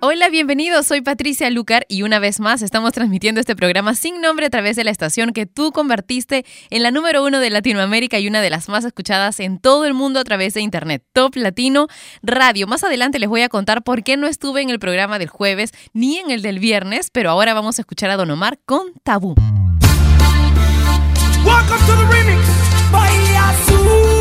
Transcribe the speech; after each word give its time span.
Hola, 0.00 0.28
bienvenidos. 0.28 0.86
Soy 0.86 1.00
Patricia 1.00 1.48
Lucar 1.48 1.86
y 1.88 2.02
una 2.02 2.18
vez 2.18 2.38
más 2.38 2.60
estamos 2.60 2.92
transmitiendo 2.92 3.40
este 3.40 3.56
programa 3.56 3.94
sin 3.94 4.20
nombre 4.20 4.46
a 4.46 4.50
través 4.50 4.76
de 4.76 4.84
la 4.84 4.90
estación 4.90 5.32
que 5.32 5.46
tú 5.46 5.72
convertiste 5.72 6.44
en 6.68 6.82
la 6.82 6.90
número 6.90 7.24
uno 7.24 7.40
de 7.40 7.48
Latinoamérica 7.48 8.18
y 8.18 8.28
una 8.28 8.42
de 8.42 8.50
las 8.50 8.68
más 8.68 8.84
escuchadas 8.84 9.40
en 9.40 9.58
todo 9.58 9.86
el 9.86 9.94
mundo 9.94 10.20
a 10.20 10.24
través 10.24 10.52
de 10.52 10.60
Internet. 10.60 11.02
Top 11.14 11.36
Latino 11.36 11.88
Radio. 12.22 12.66
Más 12.66 12.84
adelante 12.84 13.18
les 13.18 13.28
voy 13.28 13.40
a 13.40 13.48
contar 13.48 13.82
por 13.82 14.02
qué 14.02 14.18
no 14.18 14.26
estuve 14.26 14.60
en 14.60 14.68
el 14.68 14.78
programa 14.78 15.18
del 15.18 15.28
jueves 15.28 15.72
ni 15.94 16.18
en 16.18 16.30
el 16.30 16.42
del 16.42 16.58
viernes, 16.58 17.08
pero 17.10 17.30
ahora 17.30 17.54
vamos 17.54 17.78
a 17.78 17.82
escuchar 17.82 18.10
a 18.10 18.16
Don 18.16 18.30
Omar 18.30 18.58
con 18.66 18.92
Tabú. 19.02 19.34
Welcome 21.44 21.78
to 21.86 21.96
the 21.96 22.04
remix 22.12 22.46
Yazoo. 23.32 24.15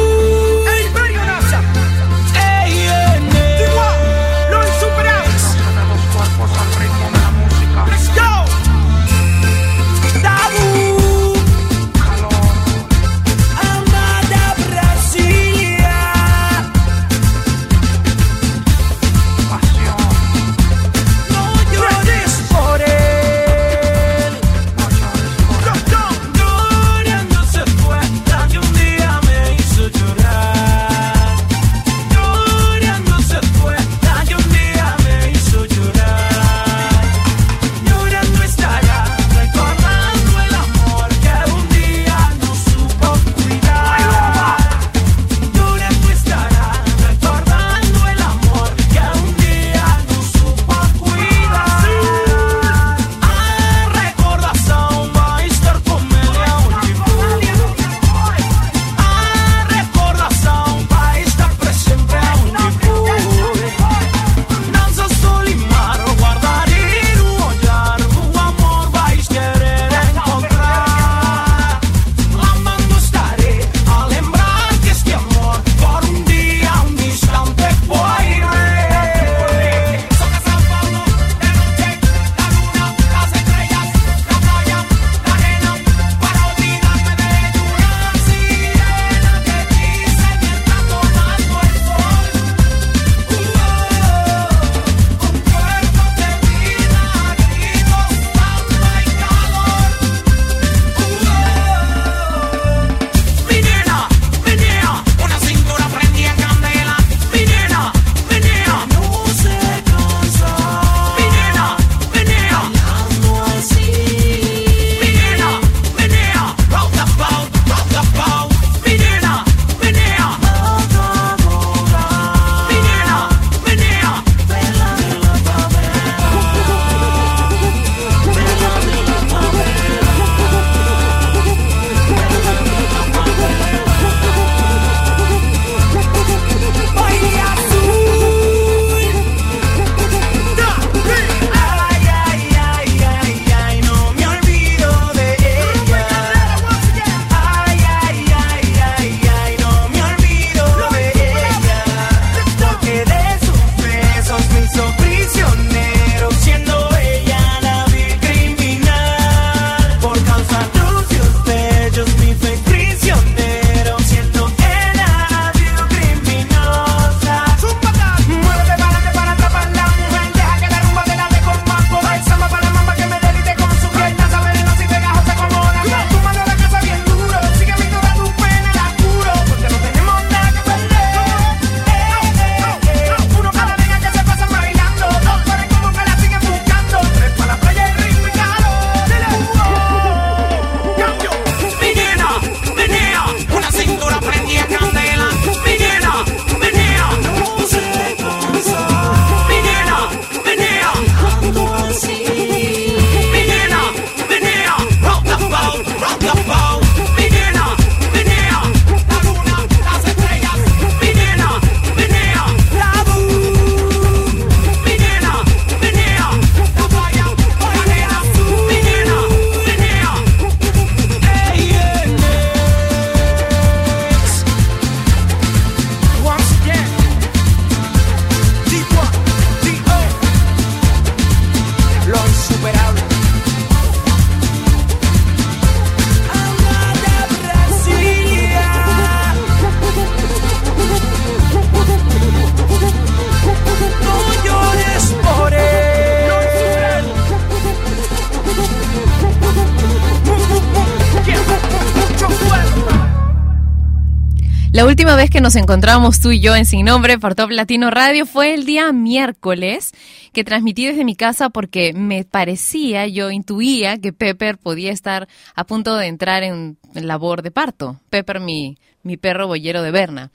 Nos 255.46 255.56
encontramos 255.56 256.22
tú 256.22 256.32
y 256.32 256.40
yo 256.40 256.56
en 256.56 256.66
Sin 256.66 256.88
Nombre 256.88 257.20
por 257.20 257.36
Top 257.36 257.52
Latino 257.52 257.92
Radio 257.92 258.26
fue 258.26 258.56
el 258.56 258.66
día 258.66 258.92
miércoles 258.92 259.92
que 260.34 260.44
transmití 260.44 260.88
desde 260.88 261.06
mi 261.06 261.16
casa 261.16 261.52
porque 261.52 261.94
me 261.94 262.24
parecía, 262.24 263.06
yo 263.06 263.30
intuía 263.30 264.00
que 264.00 264.12
Pepper 264.12 264.58
podía 264.58 264.92
estar 264.92 265.28
a 265.54 265.64
punto 265.66 265.98
de 265.98 266.08
entrar 266.08 266.42
en 266.42 266.80
labor 266.96 267.44
de 267.44 267.52
parto. 267.52 268.02
Pepper, 268.10 268.40
mi, 268.40 268.80
mi 269.04 269.18
perro 269.18 269.46
boyero 269.46 269.84
de 269.84 269.92
Berna. 269.92 270.32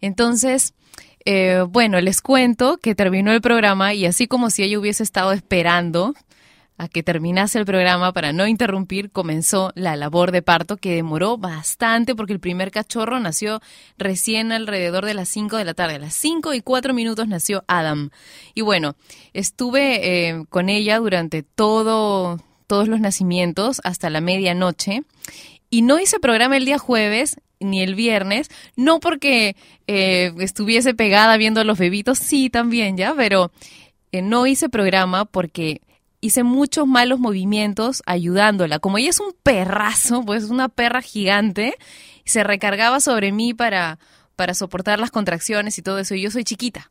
Entonces, 0.00 0.72
eh, 1.26 1.62
bueno, 1.68 2.00
les 2.00 2.22
cuento 2.22 2.78
que 2.78 2.94
terminó 2.94 3.32
el 3.32 3.42
programa 3.42 3.92
y 3.92 4.06
así 4.06 4.26
como 4.26 4.48
si 4.48 4.62
ella 4.62 4.78
hubiese 4.78 5.02
estado 5.02 5.32
esperando 5.32 6.14
a 6.76 6.88
que 6.88 7.02
terminase 7.02 7.58
el 7.58 7.64
programa 7.64 8.12
para 8.12 8.32
no 8.32 8.46
interrumpir, 8.46 9.10
comenzó 9.10 9.72
la 9.74 9.96
labor 9.96 10.32
de 10.32 10.42
parto 10.42 10.76
que 10.76 10.94
demoró 10.94 11.38
bastante 11.38 12.14
porque 12.14 12.32
el 12.32 12.40
primer 12.40 12.70
cachorro 12.70 13.20
nació 13.20 13.60
recién 13.96 14.50
alrededor 14.50 15.04
de 15.04 15.14
las 15.14 15.28
5 15.28 15.56
de 15.56 15.64
la 15.64 15.74
tarde. 15.74 15.94
A 15.94 15.98
las 15.98 16.14
5 16.14 16.52
y 16.54 16.60
4 16.60 16.92
minutos 16.92 17.28
nació 17.28 17.64
Adam. 17.68 18.10
Y 18.54 18.62
bueno, 18.62 18.96
estuve 19.32 20.28
eh, 20.28 20.44
con 20.48 20.68
ella 20.68 20.98
durante 20.98 21.42
todo, 21.42 22.40
todos 22.66 22.88
los 22.88 23.00
nacimientos 23.00 23.80
hasta 23.84 24.10
la 24.10 24.20
medianoche 24.20 25.02
y 25.70 25.82
no 25.82 25.98
hice 25.98 26.18
programa 26.20 26.56
el 26.56 26.64
día 26.64 26.78
jueves 26.78 27.36
ni 27.60 27.82
el 27.82 27.94
viernes, 27.94 28.48
no 28.76 29.00
porque 29.00 29.56
eh, 29.86 30.32
estuviese 30.38 30.94
pegada 30.94 31.36
viendo 31.36 31.60
a 31.60 31.64
los 31.64 31.78
bebitos, 31.78 32.18
sí 32.18 32.50
también 32.50 32.96
ya, 32.96 33.14
pero 33.16 33.50
eh, 34.12 34.22
no 34.22 34.46
hice 34.46 34.68
programa 34.68 35.24
porque 35.24 35.80
hice 36.24 36.42
muchos 36.42 36.86
malos 36.86 37.18
movimientos 37.18 38.02
ayudándola. 38.06 38.78
Como 38.78 38.96
ella 38.96 39.10
es 39.10 39.20
un 39.20 39.34
perrazo, 39.42 40.22
pues 40.24 40.44
es 40.44 40.50
una 40.50 40.70
perra 40.70 41.02
gigante, 41.02 41.76
se 42.24 42.42
recargaba 42.42 43.00
sobre 43.00 43.30
mí 43.30 43.52
para, 43.52 43.98
para 44.34 44.54
soportar 44.54 44.98
las 44.98 45.10
contracciones 45.10 45.78
y 45.78 45.82
todo 45.82 45.98
eso. 45.98 46.14
Y 46.14 46.22
yo 46.22 46.30
soy 46.30 46.44
chiquita. 46.44 46.90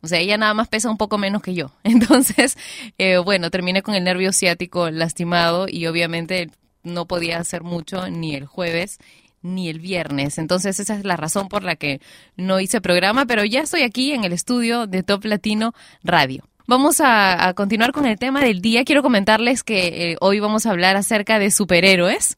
O 0.00 0.06
sea, 0.06 0.20
ella 0.20 0.38
nada 0.38 0.54
más 0.54 0.68
pesa 0.68 0.90
un 0.90 0.96
poco 0.96 1.18
menos 1.18 1.42
que 1.42 1.54
yo. 1.54 1.72
Entonces, 1.82 2.56
eh, 2.98 3.18
bueno, 3.18 3.50
terminé 3.50 3.82
con 3.82 3.96
el 3.96 4.04
nervio 4.04 4.32
ciático 4.32 4.90
lastimado 4.90 5.66
y 5.68 5.86
obviamente 5.88 6.50
no 6.84 7.06
podía 7.06 7.38
hacer 7.38 7.64
mucho 7.64 8.08
ni 8.08 8.36
el 8.36 8.46
jueves 8.46 8.98
ni 9.42 9.68
el 9.68 9.80
viernes. 9.80 10.38
Entonces 10.38 10.78
esa 10.78 10.94
es 10.94 11.04
la 11.04 11.16
razón 11.16 11.48
por 11.48 11.64
la 11.64 11.74
que 11.74 12.00
no 12.36 12.60
hice 12.60 12.80
programa, 12.80 13.26
pero 13.26 13.44
ya 13.44 13.60
estoy 13.60 13.82
aquí 13.82 14.12
en 14.12 14.22
el 14.22 14.32
estudio 14.32 14.86
de 14.86 15.02
Top 15.02 15.24
Latino 15.24 15.74
Radio. 16.04 16.47
Vamos 16.68 17.00
a, 17.02 17.54
continuar 17.56 17.92
con 17.92 18.04
el 18.04 18.18
tema 18.18 18.42
del 18.42 18.60
día. 18.60 18.84
Quiero 18.84 19.02
comentarles 19.02 19.64
que 19.64 20.12
eh, 20.12 20.16
hoy 20.20 20.38
vamos 20.38 20.66
a 20.66 20.70
hablar 20.70 20.96
acerca 20.96 21.38
de 21.38 21.50
superhéroes. 21.50 22.36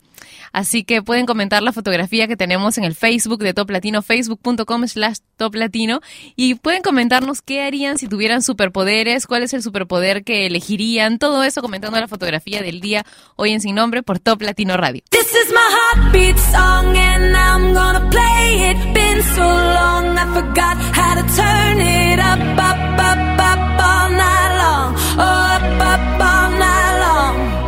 Así 0.53 0.85
que 0.85 1.03
pueden 1.03 1.27
comentar 1.27 1.65
la 1.65 1.73
fotografía 1.73 2.29
que 2.29 2.37
tenemos 2.37 2.79
en 2.79 2.85
el 2.85 2.95
Facebook 2.95 3.43
de 3.43 3.55
Top 3.55 3.69
Latino, 3.71 4.03
facebook.com 4.03 4.87
slash 4.87 5.19
Top 5.37 5.57
Latino. 5.57 6.01
Y 6.37 6.55
pueden 6.55 6.83
comentarnos 6.83 7.43
qué 7.43 7.63
harían 7.63 7.99
si 7.99 8.07
tuvieran 8.07 8.41
superpoderes, 8.43 9.27
cuál 9.27 9.43
es 9.43 9.53
el 9.53 9.65
superpoder 9.65 10.23
que 10.23 10.47
elegirían. 10.47 11.19
Todo 11.19 11.43
eso 11.43 11.61
comentando 11.61 11.99
la 11.99 12.07
fotografía 12.07 12.63
del 12.63 12.81
día 12.81 13.05
hoy 13.35 13.51
en 13.51 13.61
Sin 13.61 13.75
Nombre 13.75 14.05
por 14.05 14.21
Top 14.21 14.43
Latino 14.43 14.77
Radio. 14.77 15.03
This 15.11 15.27
up, 22.99 23.39
up, 23.51 23.61
all 23.89 24.11
night 24.11 24.53
long. 24.63 24.95
Oh, 25.19 25.55
up, 25.55 25.65
up 25.93 26.21
all 26.31 26.51
night 26.59 26.95
long. 27.05 27.60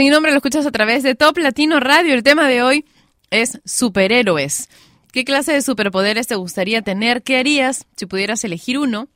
Sin 0.00 0.08
nombre 0.08 0.32
lo 0.32 0.38
escuchas 0.38 0.64
a 0.64 0.70
través 0.70 1.02
de 1.02 1.14
Top 1.14 1.36
Latino 1.36 1.78
Radio. 1.78 2.14
El 2.14 2.22
tema 2.22 2.48
de 2.48 2.62
hoy 2.62 2.86
es 3.30 3.60
superhéroes. 3.66 4.70
¿Qué 5.12 5.26
clase 5.26 5.52
de 5.52 5.60
superpoderes 5.60 6.26
te 6.26 6.36
gustaría 6.36 6.80
tener? 6.80 7.22
¿Qué 7.22 7.36
harías 7.36 7.86
si 7.96 8.06
pudieras 8.06 8.42
elegir 8.42 8.78
uno? 8.78 9.08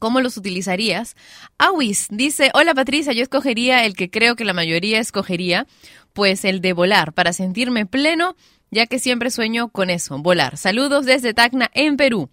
¿Cómo 0.00 0.20
los 0.20 0.36
utilizarías? 0.36 1.14
Awis 1.56 2.08
dice, 2.10 2.50
hola 2.52 2.74
Patricia, 2.74 3.12
yo 3.12 3.22
escogería 3.22 3.84
el 3.84 3.94
que 3.94 4.10
creo 4.10 4.34
que 4.34 4.44
la 4.44 4.54
mayoría 4.54 4.98
escogería, 4.98 5.68
pues 6.14 6.44
el 6.44 6.60
de 6.60 6.72
volar, 6.72 7.12
para 7.12 7.32
sentirme 7.32 7.86
pleno, 7.86 8.34
ya 8.72 8.86
que 8.86 8.98
siempre 8.98 9.30
sueño 9.30 9.68
con 9.68 9.88
eso, 9.88 10.18
volar. 10.18 10.56
Saludos 10.56 11.06
desde 11.06 11.32
Tacna, 11.32 11.70
en 11.74 11.96
Perú. 11.96 12.28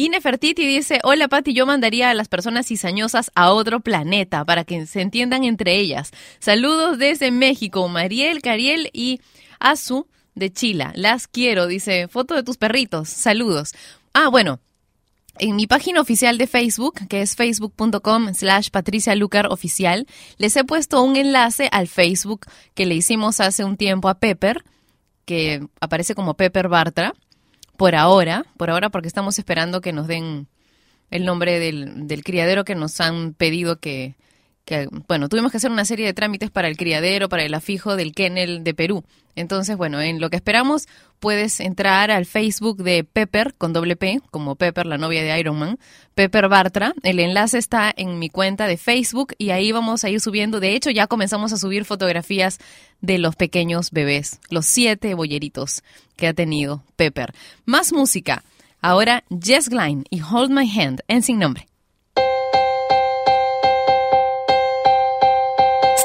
Y 0.00 0.10
Nefertiti 0.10 0.64
dice, 0.64 1.00
hola 1.02 1.26
Pati, 1.26 1.52
yo 1.54 1.66
mandaría 1.66 2.08
a 2.08 2.14
las 2.14 2.28
personas 2.28 2.68
cizañosas 2.68 3.32
a 3.34 3.50
otro 3.50 3.80
planeta 3.80 4.44
para 4.44 4.62
que 4.62 4.86
se 4.86 5.00
entiendan 5.00 5.42
entre 5.42 5.74
ellas. 5.74 6.12
Saludos 6.38 6.98
desde 6.98 7.32
México, 7.32 7.88
Mariel, 7.88 8.40
Cariel 8.40 8.90
y 8.92 9.20
Azu 9.58 10.06
de 10.36 10.52
Chila. 10.52 10.92
Las 10.94 11.26
quiero, 11.26 11.66
dice, 11.66 12.06
foto 12.06 12.36
de 12.36 12.44
tus 12.44 12.58
perritos. 12.58 13.08
Saludos. 13.08 13.72
Ah, 14.12 14.28
bueno, 14.28 14.60
en 15.40 15.56
mi 15.56 15.66
página 15.66 16.00
oficial 16.00 16.38
de 16.38 16.46
Facebook, 16.46 17.00
que 17.08 17.20
es 17.20 17.34
facebook.com 17.34 18.34
slash 18.34 18.70
Patricia 18.70 19.16
les 19.16 20.56
he 20.56 20.62
puesto 20.62 21.02
un 21.02 21.16
enlace 21.16 21.68
al 21.72 21.88
Facebook 21.88 22.46
que 22.74 22.86
le 22.86 22.94
hicimos 22.94 23.40
hace 23.40 23.64
un 23.64 23.76
tiempo 23.76 24.08
a 24.08 24.20
Pepper, 24.20 24.62
que 25.24 25.66
aparece 25.80 26.14
como 26.14 26.34
Pepper 26.34 26.68
Bartra 26.68 27.14
por 27.78 27.94
ahora, 27.94 28.44
por 28.56 28.70
ahora 28.70 28.90
porque 28.90 29.06
estamos 29.06 29.38
esperando 29.38 29.80
que 29.80 29.92
nos 29.92 30.08
den 30.08 30.48
el 31.12 31.24
nombre 31.24 31.60
del, 31.60 32.08
del 32.08 32.24
criadero 32.24 32.64
que 32.64 32.74
nos 32.74 33.00
han 33.00 33.34
pedido 33.34 33.78
que, 33.78 34.16
que, 34.68 34.86
bueno, 35.08 35.30
tuvimos 35.30 35.50
que 35.50 35.56
hacer 35.56 35.70
una 35.70 35.86
serie 35.86 36.04
de 36.04 36.12
trámites 36.12 36.50
para 36.50 36.68
el 36.68 36.76
criadero, 36.76 37.30
para 37.30 37.42
el 37.42 37.54
afijo 37.54 37.96
del 37.96 38.12
kennel 38.12 38.64
de 38.64 38.74
Perú. 38.74 39.02
Entonces, 39.34 39.78
bueno, 39.78 39.98
en 40.02 40.20
lo 40.20 40.28
que 40.28 40.36
esperamos, 40.36 40.88
puedes 41.20 41.60
entrar 41.60 42.10
al 42.10 42.26
Facebook 42.26 42.82
de 42.82 43.02
Pepper, 43.02 43.54
con 43.56 43.72
doble 43.72 43.96
P, 43.96 44.20
como 44.30 44.56
Pepper, 44.56 44.84
la 44.84 44.98
novia 44.98 45.22
de 45.22 45.40
Iron 45.40 45.58
Man, 45.58 45.78
Pepper 46.14 46.50
Bartra. 46.50 46.92
El 47.02 47.18
enlace 47.18 47.56
está 47.56 47.90
en 47.96 48.18
mi 48.18 48.28
cuenta 48.28 48.66
de 48.66 48.76
Facebook 48.76 49.34
y 49.38 49.50
ahí 49.50 49.72
vamos 49.72 50.04
a 50.04 50.10
ir 50.10 50.20
subiendo. 50.20 50.60
De 50.60 50.74
hecho, 50.74 50.90
ya 50.90 51.06
comenzamos 51.06 51.54
a 51.54 51.56
subir 51.56 51.86
fotografías 51.86 52.58
de 53.00 53.16
los 53.16 53.36
pequeños 53.36 53.90
bebés, 53.90 54.38
los 54.50 54.66
siete 54.66 55.14
boyeritos 55.14 55.82
que 56.16 56.26
ha 56.26 56.34
tenido 56.34 56.82
Pepper. 56.96 57.32
Más 57.64 57.94
música. 57.94 58.44
Ahora 58.82 59.24
Jess 59.30 59.70
Glein 59.70 60.04
y 60.10 60.20
Hold 60.20 60.50
My 60.50 60.70
Hand 60.78 61.04
en 61.08 61.22
Sin 61.22 61.38
Nombre. 61.38 61.68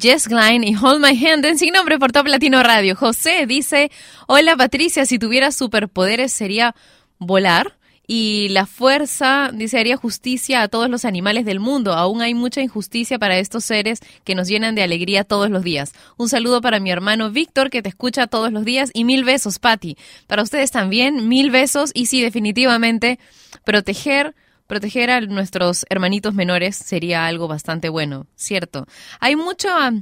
Jess 0.00 0.28
Klein 0.28 0.64
y 0.64 0.74
Hold 0.76 1.04
My 1.04 1.26
Hand 1.26 1.44
en 1.44 1.58
Sin 1.58 1.74
Nombre 1.74 1.98
por 1.98 2.10
Top 2.10 2.26
Latino 2.26 2.62
Radio. 2.62 2.96
José 2.96 3.44
dice, 3.46 3.90
hola 4.26 4.56
Patricia, 4.56 5.04
si 5.04 5.18
tuviera 5.18 5.52
superpoderes 5.52 6.32
sería 6.32 6.74
volar 7.18 7.76
y 8.06 8.48
la 8.48 8.64
fuerza, 8.64 9.50
dice, 9.52 9.78
haría 9.78 9.98
justicia 9.98 10.62
a 10.62 10.68
todos 10.68 10.88
los 10.88 11.04
animales 11.04 11.44
del 11.44 11.60
mundo. 11.60 11.92
Aún 11.92 12.22
hay 12.22 12.32
mucha 12.32 12.62
injusticia 12.62 13.18
para 13.18 13.38
estos 13.38 13.64
seres 13.64 14.00
que 14.24 14.34
nos 14.34 14.48
llenan 14.48 14.74
de 14.74 14.82
alegría 14.82 15.22
todos 15.22 15.50
los 15.50 15.62
días. 15.62 15.92
Un 16.16 16.30
saludo 16.30 16.62
para 16.62 16.80
mi 16.80 16.90
hermano 16.90 17.30
Víctor, 17.30 17.68
que 17.68 17.82
te 17.82 17.90
escucha 17.90 18.26
todos 18.26 18.52
los 18.52 18.64
días, 18.64 18.90
y 18.94 19.04
mil 19.04 19.24
besos, 19.24 19.58
Patti. 19.58 19.98
Para 20.26 20.42
ustedes 20.42 20.70
también, 20.70 21.28
mil 21.28 21.50
besos, 21.50 21.90
y 21.92 22.06
sí, 22.06 22.22
definitivamente, 22.22 23.18
proteger 23.64 24.34
proteger 24.70 25.10
a 25.10 25.20
nuestros 25.20 25.84
hermanitos 25.90 26.32
menores 26.32 26.76
sería 26.76 27.26
algo 27.26 27.48
bastante 27.48 27.88
bueno, 27.88 28.28
¿cierto? 28.36 28.86
Hay 29.18 29.34
mucha, 29.34 29.92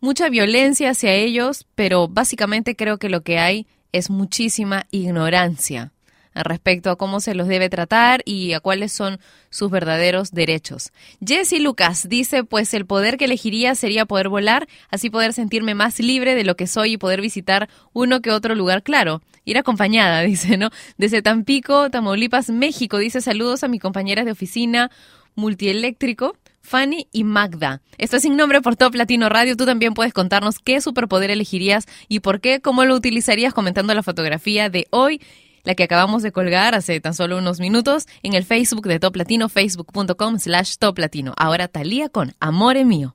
mucha 0.00 0.28
violencia 0.28 0.90
hacia 0.90 1.12
ellos, 1.12 1.66
pero 1.74 2.06
básicamente 2.06 2.76
creo 2.76 2.98
que 2.98 3.08
lo 3.08 3.22
que 3.22 3.40
hay 3.40 3.66
es 3.90 4.10
muchísima 4.10 4.86
ignorancia 4.92 5.90
respecto 6.34 6.90
a 6.90 6.96
cómo 6.96 7.20
se 7.20 7.34
los 7.34 7.48
debe 7.48 7.68
tratar 7.68 8.22
y 8.24 8.52
a 8.52 8.60
cuáles 8.60 8.92
son 8.92 9.18
sus 9.50 9.70
verdaderos 9.70 10.32
derechos. 10.32 10.92
Jesse 11.24 11.60
Lucas 11.60 12.08
dice, 12.08 12.44
pues 12.44 12.72
el 12.74 12.86
poder 12.86 13.16
que 13.16 13.26
elegiría 13.26 13.74
sería 13.74 14.06
poder 14.06 14.28
volar, 14.28 14.68
así 14.90 15.10
poder 15.10 15.32
sentirme 15.32 15.74
más 15.74 15.98
libre 15.98 16.34
de 16.34 16.44
lo 16.44 16.56
que 16.56 16.66
soy 16.66 16.92
y 16.92 16.98
poder 16.98 17.20
visitar 17.20 17.68
uno 17.92 18.20
que 18.20 18.30
otro 18.30 18.54
lugar, 18.54 18.82
claro. 18.82 19.22
Ir 19.44 19.58
acompañada, 19.58 20.20
dice, 20.22 20.56
¿no? 20.56 20.70
Desde 20.96 21.22
Tampico, 21.22 21.90
Tamaulipas, 21.90 22.50
México, 22.50 22.98
dice 22.98 23.20
saludos 23.20 23.64
a 23.64 23.68
mis 23.68 23.80
compañeras 23.80 24.24
de 24.24 24.32
oficina 24.32 24.90
multieléctrico. 25.34 26.36
Fanny 26.62 27.08
y 27.12 27.24
Magda. 27.24 27.82
Esto 27.98 28.16
es 28.16 28.22
sin 28.22 28.36
nombre 28.36 28.62
por 28.62 28.76
Top 28.76 28.94
Latino 28.94 29.28
Radio. 29.28 29.56
Tú 29.56 29.66
también 29.66 29.94
puedes 29.94 30.12
contarnos 30.12 30.60
qué 30.60 30.80
superpoder 30.80 31.30
elegirías 31.30 31.86
y 32.08 32.20
por 32.20 32.40
qué, 32.40 32.60
cómo 32.60 32.84
lo 32.84 32.94
utilizarías 32.94 33.52
comentando 33.52 33.92
la 33.94 34.04
fotografía 34.04 34.70
de 34.70 34.86
hoy 34.90 35.20
la 35.64 35.74
que 35.74 35.84
acabamos 35.84 36.22
de 36.22 36.32
colgar 36.32 36.74
hace 36.74 37.00
tan 37.00 37.14
solo 37.14 37.38
unos 37.38 37.60
minutos 37.60 38.06
en 38.22 38.34
el 38.34 38.44
Facebook 38.44 38.86
de 38.86 38.98
Top 38.98 39.16
Latino, 39.16 39.48
facebook.com 39.48 40.38
slash 40.38 40.76
Top 40.78 40.98
Latino. 40.98 41.34
Ahora 41.36 41.68
Talía 41.68 42.08
con 42.08 42.34
Amore 42.40 42.84
Mío. 42.84 43.14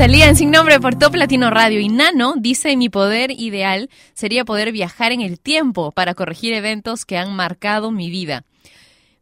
Talía 0.00 0.30
en 0.30 0.36
Sin 0.36 0.50
Nombre 0.50 0.80
por 0.80 0.98
Top 0.98 1.14
Latino 1.14 1.50
Radio. 1.50 1.78
Y 1.78 1.90
Nano 1.90 2.32
dice: 2.38 2.74
Mi 2.74 2.88
poder 2.88 3.32
ideal 3.32 3.90
sería 4.14 4.46
poder 4.46 4.72
viajar 4.72 5.12
en 5.12 5.20
el 5.20 5.38
tiempo 5.38 5.92
para 5.92 6.14
corregir 6.14 6.54
eventos 6.54 7.04
que 7.04 7.18
han 7.18 7.36
marcado 7.36 7.90
mi 7.90 8.08
vida. 8.08 8.46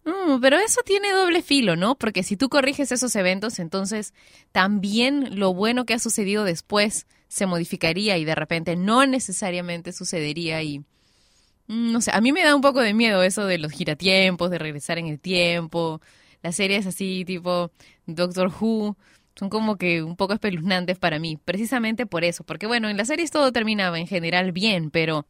Mm, 0.04 0.38
pero 0.40 0.56
eso 0.56 0.82
tiene 0.86 1.10
doble 1.10 1.42
filo, 1.42 1.74
¿no? 1.74 1.96
Porque 1.96 2.22
si 2.22 2.36
tú 2.36 2.48
corriges 2.48 2.92
esos 2.92 3.16
eventos, 3.16 3.58
entonces 3.58 4.14
también 4.52 5.40
lo 5.40 5.52
bueno 5.52 5.84
que 5.84 5.94
ha 5.94 5.98
sucedido 5.98 6.44
después 6.44 7.08
se 7.26 7.46
modificaría 7.46 8.16
y 8.16 8.24
de 8.24 8.36
repente 8.36 8.76
no 8.76 9.04
necesariamente 9.04 9.92
sucedería 9.92 10.62
y 10.62 10.78
mm, 11.66 11.90
no 11.90 12.00
sé, 12.00 12.12
a 12.14 12.20
mí 12.20 12.30
me 12.30 12.44
da 12.44 12.54
un 12.54 12.62
poco 12.62 12.82
de 12.82 12.94
miedo 12.94 13.24
eso 13.24 13.46
de 13.46 13.58
los 13.58 13.72
giratiempos, 13.72 14.48
de 14.52 14.58
regresar 14.58 14.98
en 14.98 15.08
el 15.08 15.18
tiempo, 15.18 16.00
las 16.40 16.54
series 16.54 16.86
así 16.86 17.24
tipo 17.26 17.72
Doctor 18.06 18.52
Who 18.60 18.96
son 19.38 19.50
como 19.50 19.76
que 19.76 20.02
un 20.02 20.16
poco 20.16 20.32
espeluznantes 20.32 20.98
para 20.98 21.18
mí, 21.18 21.36
precisamente 21.36 22.06
por 22.06 22.24
eso, 22.24 22.44
porque 22.44 22.66
bueno, 22.66 22.88
en 22.88 22.96
las 22.96 23.08
series 23.08 23.30
todo 23.30 23.52
terminaba 23.52 23.98
en 23.98 24.06
general 24.06 24.52
bien, 24.52 24.90
pero 24.90 25.26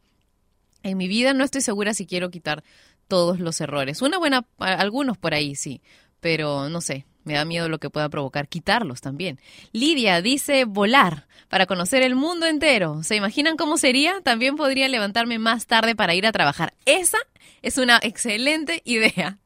en 0.81 0.97
mi 0.97 1.07
vida 1.07 1.33
no 1.33 1.43
estoy 1.43 1.61
segura 1.61 1.93
si 1.93 2.05
quiero 2.05 2.31
quitar 2.31 2.63
todos 3.07 3.39
los 3.39 3.61
errores. 3.61 4.01
Una 4.01 4.17
buena, 4.17 4.45
algunos 4.57 5.17
por 5.17 5.33
ahí 5.33 5.55
sí, 5.55 5.81
pero 6.19 6.69
no 6.69 6.81
sé, 6.81 7.05
me 7.23 7.33
da 7.33 7.45
miedo 7.45 7.69
lo 7.69 7.79
que 7.79 7.89
pueda 7.89 8.09
provocar 8.09 8.47
quitarlos 8.47 9.01
también. 9.01 9.39
Lidia 9.73 10.21
dice 10.21 10.65
volar 10.65 11.27
para 11.47 11.67
conocer 11.67 12.01
el 12.01 12.15
mundo 12.15 12.47
entero. 12.47 13.03
¿Se 13.03 13.15
imaginan 13.15 13.57
cómo 13.57 13.77
sería? 13.77 14.21
También 14.21 14.55
podría 14.55 14.87
levantarme 14.87 15.37
más 15.37 15.67
tarde 15.67 15.95
para 15.95 16.15
ir 16.15 16.25
a 16.25 16.31
trabajar. 16.31 16.73
Esa 16.85 17.19
es 17.61 17.77
una 17.77 17.99
excelente 18.01 18.81
idea. 18.85 19.37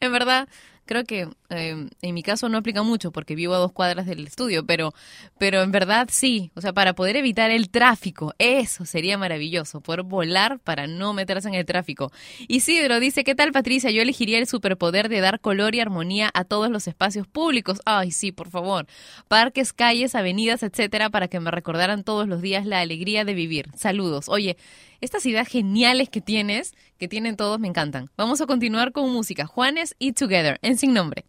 en 0.00 0.12
verdad, 0.12 0.48
creo 0.84 1.04
que 1.04 1.28
eh, 1.56 1.88
en 2.02 2.14
mi 2.14 2.22
caso 2.22 2.48
no 2.48 2.58
aplica 2.58 2.82
mucho 2.82 3.12
porque 3.12 3.34
vivo 3.34 3.54
a 3.54 3.58
dos 3.58 3.72
cuadras 3.72 4.06
del 4.06 4.26
estudio, 4.26 4.64
pero, 4.66 4.92
pero 5.38 5.62
en 5.62 5.72
verdad 5.72 6.08
sí. 6.10 6.50
O 6.54 6.60
sea, 6.60 6.72
para 6.72 6.94
poder 6.94 7.16
evitar 7.16 7.50
el 7.50 7.70
tráfico, 7.70 8.34
eso 8.38 8.84
sería 8.84 9.18
maravilloso, 9.18 9.80
poder 9.80 10.02
volar 10.02 10.58
para 10.60 10.86
no 10.86 11.12
meterse 11.12 11.48
en 11.48 11.54
el 11.54 11.64
tráfico. 11.64 12.12
Isidro 12.48 13.00
dice, 13.00 13.24
¿qué 13.24 13.34
tal 13.34 13.52
Patricia? 13.52 13.90
Yo 13.90 14.02
elegiría 14.02 14.38
el 14.38 14.46
superpoder 14.46 15.08
de 15.08 15.20
dar 15.20 15.40
color 15.40 15.74
y 15.74 15.80
armonía 15.80 16.30
a 16.34 16.44
todos 16.44 16.70
los 16.70 16.88
espacios 16.88 17.26
públicos. 17.26 17.80
Ay, 17.84 18.10
sí, 18.10 18.32
por 18.32 18.50
favor. 18.50 18.86
Parques, 19.28 19.72
calles, 19.72 20.14
avenidas, 20.14 20.62
etcétera, 20.62 21.10
para 21.10 21.28
que 21.28 21.40
me 21.40 21.50
recordaran 21.50 22.04
todos 22.04 22.28
los 22.28 22.42
días 22.42 22.66
la 22.66 22.80
alegría 22.80 23.24
de 23.24 23.34
vivir. 23.34 23.70
Saludos. 23.76 24.28
Oye, 24.28 24.56
estas 25.00 25.26
ideas 25.26 25.48
geniales 25.48 26.08
que 26.08 26.20
tienes, 26.20 26.74
que 26.98 27.08
tienen 27.08 27.36
todos, 27.36 27.60
me 27.60 27.68
encantan. 27.68 28.10
Vamos 28.16 28.40
a 28.40 28.46
continuar 28.46 28.92
con 28.92 29.12
música. 29.12 29.46
Juanes 29.46 29.94
y 29.98 30.12
Together, 30.12 30.58
en 30.62 30.78
Sin 30.78 30.94
Nombre. 30.94 31.26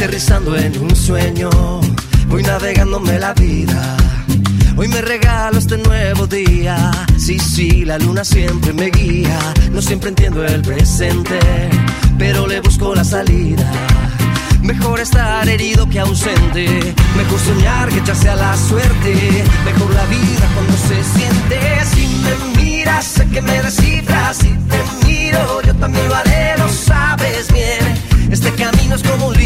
Aterrizando 0.00 0.56
en 0.56 0.80
un 0.80 0.96
sueño, 0.96 1.50
voy 2.28 2.42
navegándome 2.42 3.18
la 3.18 3.34
vida. 3.34 3.98
Hoy 4.74 4.88
me 4.88 5.02
regalo 5.02 5.58
este 5.58 5.76
nuevo 5.76 6.26
día. 6.26 6.90
Sí, 7.18 7.38
sí, 7.38 7.84
la 7.84 7.98
luna 7.98 8.24
siempre 8.24 8.72
me 8.72 8.86
guía. 8.86 9.38
No 9.70 9.82
siempre 9.82 10.08
entiendo 10.08 10.42
el 10.42 10.62
presente, 10.62 11.38
pero 12.16 12.46
le 12.46 12.62
busco 12.62 12.94
la 12.94 13.04
salida. 13.04 13.70
Mejor 14.62 15.00
estar 15.00 15.46
herido 15.46 15.86
que 15.86 16.00
ausente. 16.00 16.94
Mejor 17.14 17.38
soñar 17.38 17.90
que 17.90 17.98
echarse 17.98 18.30
a 18.30 18.36
la 18.36 18.56
suerte. 18.56 19.44
Mejor 19.66 19.92
la 19.92 20.06
vida 20.06 20.48
cuando 20.54 20.78
se 20.78 21.04
siente. 21.04 21.60
Si 21.84 22.06
me 22.24 22.62
miras, 22.62 23.04
sé 23.04 23.26
que 23.26 23.42
me 23.42 23.62
descifras. 23.62 24.38
Si 24.38 24.48
te 24.48 25.06
miro, 25.06 25.60
yo 25.60 25.74
también 25.74 26.08
lo 26.08 26.14
haré, 26.14 26.56
lo 26.56 26.70
sabes 26.70 27.52
bien. 27.52 28.10
Este 28.30 28.50
camino 28.52 28.94
es 28.94 29.02
como 29.02 29.26
un 29.26 29.39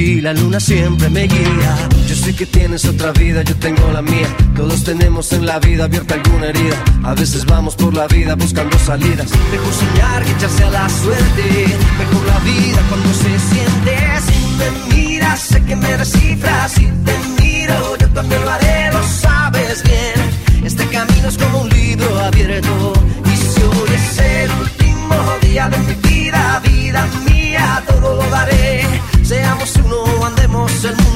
Sí, 0.00 0.18
la 0.22 0.32
luna 0.32 0.58
siempre 0.58 1.10
me 1.10 1.24
guía. 1.26 1.76
Yo 2.08 2.14
sé 2.14 2.34
que 2.34 2.46
tienes 2.46 2.86
otra 2.86 3.12
vida, 3.12 3.42
yo 3.42 3.54
tengo 3.56 3.86
la 3.92 4.00
mía. 4.00 4.34
Todos 4.56 4.82
tenemos 4.82 5.30
en 5.34 5.44
la 5.44 5.58
vida 5.58 5.84
abierta 5.84 6.14
alguna 6.14 6.46
herida. 6.46 6.82
A 7.04 7.12
veces 7.12 7.44
vamos 7.44 7.76
por 7.76 7.92
la 7.92 8.06
vida 8.06 8.34
buscando 8.34 8.78
salidas. 8.78 9.28
Mejor 9.52 9.74
soñar 9.74 10.24
que 10.24 10.30
echarse 10.30 10.64
a 10.64 10.70
la 10.70 10.88
suerte. 10.88 11.66
Mejor 11.98 12.26
la 12.26 12.38
vida 12.38 12.80
cuando 12.88 13.12
se 13.12 13.38
siente. 13.50 13.94
Si 14.26 14.38
me 14.56 14.96
miras, 14.96 15.38
sé 15.38 15.62
que 15.64 15.76
me 15.76 15.94
descifras. 15.98 16.72
Si 16.72 16.86
te 16.86 17.42
miro, 17.42 17.96
yo 17.98 18.08
también 18.08 18.42
lo 18.42 18.50
haré, 18.52 18.90
lo 18.94 19.02
sabes 19.02 19.82
bien. 19.82 20.64
Este 20.64 20.86
camino 20.86 21.28
es 21.28 21.36
como 21.36 21.60
un 21.60 21.68
libro 21.68 22.20
abierto. 22.20 22.94
Y 23.26 23.36
si 23.36 23.62
hoy 23.64 23.90
es 23.94 24.18
el 24.18 24.50
último 24.62 25.14
día 25.42 25.68
de 25.68 25.78
mi 25.78 25.94
vida, 26.08 26.62
vida 26.64 27.06
mía, 27.28 27.82
todo 27.86 28.16
lo 28.16 28.30
daré. 28.30 28.80
Seamos 29.30 29.76
uno, 29.76 29.89
andemos 30.50 30.84
el 30.84 30.96
mundo. 30.96 31.09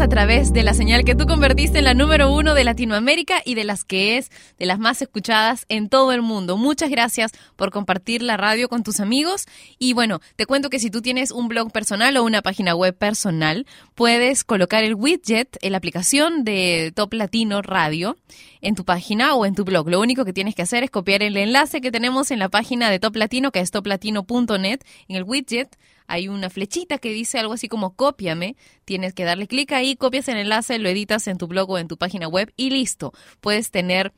A 0.00 0.08
través 0.08 0.52
de 0.52 0.62
la 0.62 0.74
señal 0.74 1.04
que 1.04 1.16
tú 1.16 1.26
convertiste 1.26 1.78
en 1.78 1.84
la 1.84 1.94
número 1.94 2.32
uno 2.32 2.54
de 2.54 2.62
Latinoamérica 2.62 3.42
y 3.44 3.56
de 3.56 3.64
las 3.64 3.84
que 3.84 4.16
es 4.16 4.30
de 4.56 4.66
las 4.66 4.78
más 4.78 5.02
escuchadas 5.02 5.66
en 5.68 5.88
todo 5.88 6.12
el 6.12 6.22
mundo. 6.22 6.56
Muchas 6.56 6.88
gracias 6.88 7.32
por 7.56 7.72
compartir 7.72 8.22
la 8.22 8.36
radio 8.36 8.68
con 8.68 8.84
tus 8.84 9.00
amigos. 9.00 9.46
Y 9.78 9.94
bueno, 9.94 10.20
te 10.36 10.46
cuento 10.46 10.70
que 10.70 10.78
si 10.78 10.90
tú 10.90 11.02
tienes 11.02 11.32
un 11.32 11.48
blog 11.48 11.72
personal 11.72 12.16
o 12.16 12.22
una 12.22 12.42
página 12.42 12.76
web 12.76 12.96
personal, 12.96 13.66
puedes 13.96 14.44
colocar 14.44 14.84
el 14.84 14.94
widget 14.94 15.56
en 15.62 15.72
la 15.72 15.78
aplicación 15.78 16.44
de 16.44 16.92
Top 16.94 17.12
Latino 17.14 17.60
Radio 17.60 18.16
en 18.60 18.76
tu 18.76 18.84
página 18.84 19.34
o 19.34 19.46
en 19.46 19.54
tu 19.54 19.64
blog. 19.64 19.88
Lo 19.88 20.00
único 20.00 20.24
que 20.24 20.32
tienes 20.32 20.54
que 20.54 20.62
hacer 20.62 20.84
es 20.84 20.90
copiar 20.90 21.22
el 21.22 21.36
enlace 21.36 21.80
que 21.80 21.90
tenemos 21.90 22.30
en 22.30 22.38
la 22.38 22.48
página 22.48 22.90
de 22.90 23.00
Top 23.00 23.16
Latino, 23.16 23.50
que 23.50 23.60
es 23.60 23.70
toplatino.net, 23.72 24.80
en 25.08 25.16
el 25.16 25.24
widget 25.24 25.76
hay 26.08 26.28
una 26.28 26.50
flechita 26.50 26.98
que 26.98 27.12
dice 27.12 27.38
algo 27.38 27.52
así 27.52 27.68
como 27.68 27.94
cópiame. 27.94 28.56
Tienes 28.84 29.14
que 29.14 29.24
darle 29.24 29.46
clic 29.46 29.72
ahí, 29.72 29.94
copias 29.94 30.26
el 30.28 30.38
enlace, 30.38 30.78
lo 30.78 30.88
editas 30.88 31.28
en 31.28 31.38
tu 31.38 31.46
blog 31.46 31.70
o 31.70 31.78
en 31.78 31.86
tu 31.86 31.96
página 31.96 32.26
web 32.26 32.52
y 32.56 32.70
listo. 32.70 33.12
Puedes 33.40 33.70
tener 33.70 34.12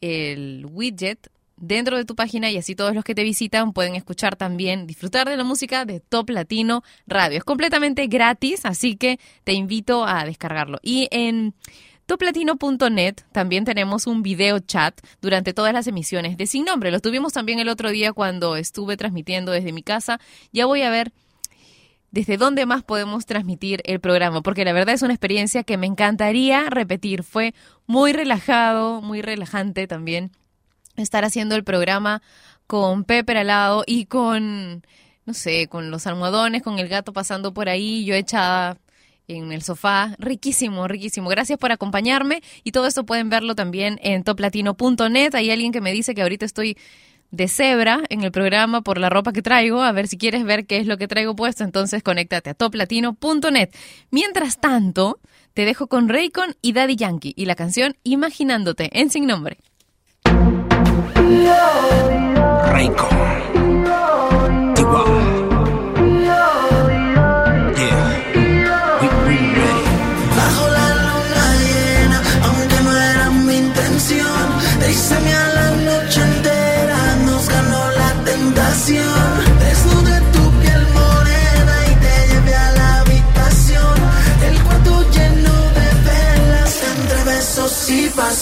el 0.00 0.66
widget 0.70 1.30
dentro 1.56 1.96
de 1.96 2.04
tu 2.04 2.14
página 2.14 2.50
y 2.50 2.56
así 2.56 2.74
todos 2.74 2.94
los 2.94 3.04
que 3.04 3.14
te 3.14 3.22
visitan 3.22 3.72
pueden 3.72 3.94
escuchar 3.94 4.36
también, 4.36 4.86
disfrutar 4.86 5.28
de 5.28 5.36
la 5.36 5.44
música 5.44 5.84
de 5.84 6.00
Top 6.00 6.30
Latino 6.30 6.82
Radio. 7.06 7.38
Es 7.38 7.44
completamente 7.44 8.06
gratis, 8.06 8.64
así 8.64 8.96
que 8.96 9.18
te 9.44 9.52
invito 9.52 10.06
a 10.06 10.24
descargarlo. 10.24 10.78
Y 10.82 11.08
en 11.10 11.54
toplatino.net 12.06 13.16
también 13.32 13.64
tenemos 13.64 14.06
un 14.06 14.22
video 14.22 14.58
chat 14.60 15.00
durante 15.20 15.54
todas 15.54 15.72
las 15.72 15.86
emisiones 15.86 16.36
de 16.36 16.46
Sin 16.46 16.64
Nombre. 16.64 16.90
Lo 16.90 17.00
tuvimos 17.00 17.32
también 17.32 17.58
el 17.58 17.68
otro 17.68 17.90
día 17.90 18.12
cuando 18.12 18.56
estuve 18.56 18.96
transmitiendo 18.96 19.52
desde 19.52 19.72
mi 19.72 19.82
casa. 19.82 20.20
Ya 20.52 20.66
voy 20.66 20.82
a 20.82 20.90
ver 20.90 21.12
desde 22.14 22.36
dónde 22.36 22.64
más 22.64 22.84
podemos 22.84 23.26
transmitir 23.26 23.82
el 23.86 23.98
programa, 23.98 24.40
porque 24.40 24.64
la 24.64 24.72
verdad 24.72 24.94
es 24.94 25.02
una 25.02 25.14
experiencia 25.14 25.64
que 25.64 25.76
me 25.76 25.88
encantaría 25.88 26.70
repetir. 26.70 27.24
Fue 27.24 27.54
muy 27.86 28.12
relajado, 28.12 29.02
muy 29.02 29.20
relajante 29.20 29.88
también 29.88 30.30
estar 30.94 31.24
haciendo 31.24 31.56
el 31.56 31.64
programa 31.64 32.22
con 32.68 33.02
Pepper 33.02 33.38
al 33.38 33.48
lado 33.48 33.82
y 33.84 34.06
con, 34.06 34.86
no 35.26 35.34
sé, 35.34 35.66
con 35.66 35.90
los 35.90 36.06
almohadones, 36.06 36.62
con 36.62 36.78
el 36.78 36.86
gato 36.86 37.12
pasando 37.12 37.52
por 37.52 37.68
ahí, 37.68 38.04
yo 38.04 38.14
echada 38.14 38.78
en 39.26 39.50
el 39.50 39.62
sofá. 39.62 40.14
Riquísimo, 40.20 40.86
riquísimo. 40.86 41.28
Gracias 41.28 41.58
por 41.58 41.72
acompañarme 41.72 42.44
y 42.62 42.70
todo 42.70 42.86
esto 42.86 43.04
pueden 43.04 43.28
verlo 43.28 43.56
también 43.56 43.98
en 44.04 44.22
toplatino.net. 44.22 45.34
Hay 45.34 45.50
alguien 45.50 45.72
que 45.72 45.80
me 45.80 45.90
dice 45.90 46.14
que 46.14 46.22
ahorita 46.22 46.46
estoy 46.46 46.76
de 47.34 47.48
cebra 47.48 48.02
en 48.08 48.22
el 48.22 48.32
programa 48.32 48.82
por 48.82 48.98
la 48.98 49.10
ropa 49.10 49.32
que 49.32 49.42
traigo. 49.42 49.82
A 49.82 49.92
ver 49.92 50.08
si 50.08 50.16
quieres 50.18 50.44
ver 50.44 50.66
qué 50.66 50.78
es 50.78 50.86
lo 50.86 50.96
que 50.96 51.08
traigo 51.08 51.36
puesto, 51.36 51.64
entonces 51.64 52.02
conéctate 52.02 52.50
a 52.50 52.54
toplatino.net. 52.54 53.70
Mientras 54.10 54.60
tanto, 54.60 55.20
te 55.52 55.64
dejo 55.64 55.86
con 55.86 56.08
Raycon 56.08 56.56
y 56.62 56.72
Daddy 56.72 56.96
Yankee 56.96 57.34
y 57.36 57.46
la 57.46 57.54
canción 57.54 57.96
Imaginándote 58.02 58.90
en 58.92 59.10
Sin 59.10 59.26
Nombre. 59.26 59.58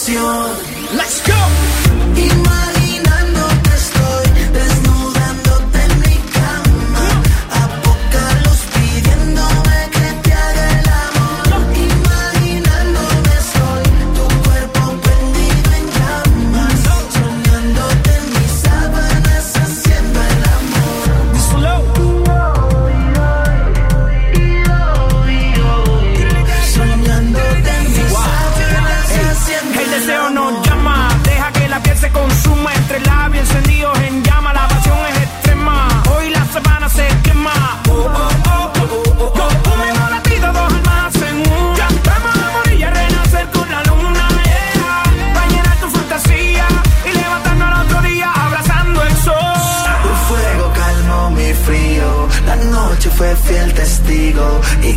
Y 0.09 0.15
pasión. 0.15 1.22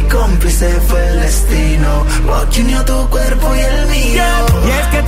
Cómplice 0.08 0.68
fue 0.88 1.08
el 1.08 1.20
destino. 1.20 2.06
Que 2.50 2.60
unió 2.62 2.84
tu 2.84 3.08
cuerpo 3.10 3.54
y 3.54 3.60
el 3.60 3.86
mío. 3.88 4.22
Y 4.66 4.70
es 4.70 4.86
que 4.88 5.02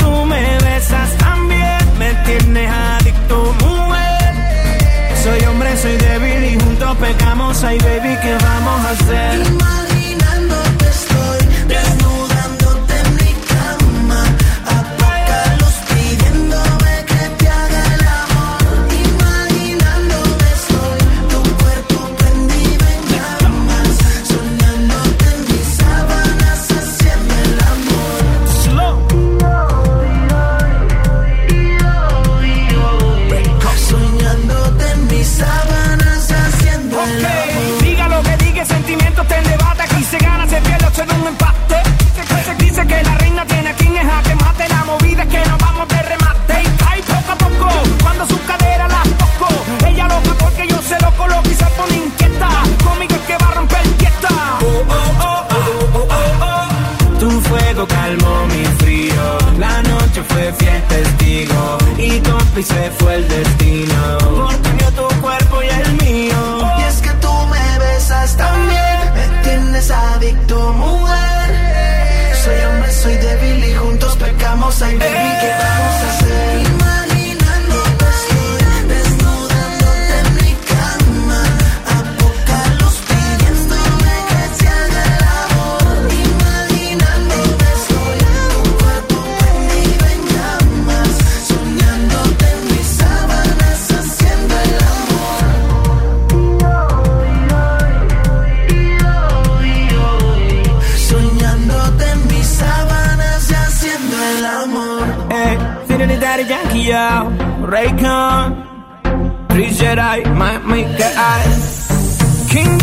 might 110.48 110.64
make 110.64 110.86
her 110.86 111.14
eyes. 111.18 112.48
King 112.50 112.78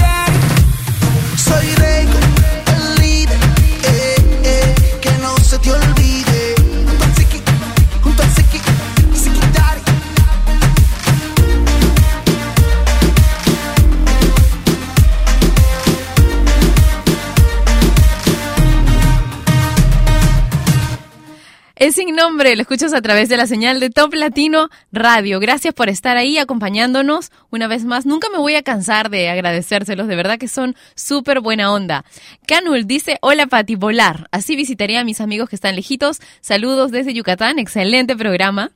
Es 21.86 21.94
sin 21.94 22.16
nombre, 22.16 22.56
lo 22.56 22.64
escuchas 22.64 22.96
a 22.96 23.02
través 23.04 23.30
de 23.30 23.38
la 23.38 23.46
señal 23.46 23.80
de 23.80 23.92
Top 23.92 24.12
Latino 24.16 24.70
Radio. 24.92 25.40
Gracias 25.40 25.72
por 25.72 25.88
estar 25.88 26.18
ahí 26.18 26.40
acompañándonos 26.40 27.32
una 27.52 27.68
vez 27.68 27.86
más. 27.86 28.08
Nunca 28.08 28.28
me 28.32 28.40
voy 28.40 28.56
a 28.56 28.64
cansar 28.64 29.12
de 29.12 29.30
agradecérselos, 29.30 30.08
de 30.08 30.16
verdad 30.16 30.40
que 30.40 30.48
son 30.48 30.76
súper 30.96 31.42
buena 31.42 31.72
onda. 31.72 32.04
Canul 32.48 32.88
dice, 32.88 33.20
hola 33.22 33.46
Pati, 33.46 33.76
volar. 33.76 34.28
Así 34.32 34.56
visitaré 34.56 34.98
a 34.98 35.04
mis 35.04 35.22
amigos 35.22 35.48
que 35.48 35.56
están 35.56 35.76
lejitos. 35.76 36.22
Saludos 36.42 36.90
desde 36.90 37.14
Yucatán, 37.14 37.60
excelente 37.60 38.16
programa. 38.16 38.72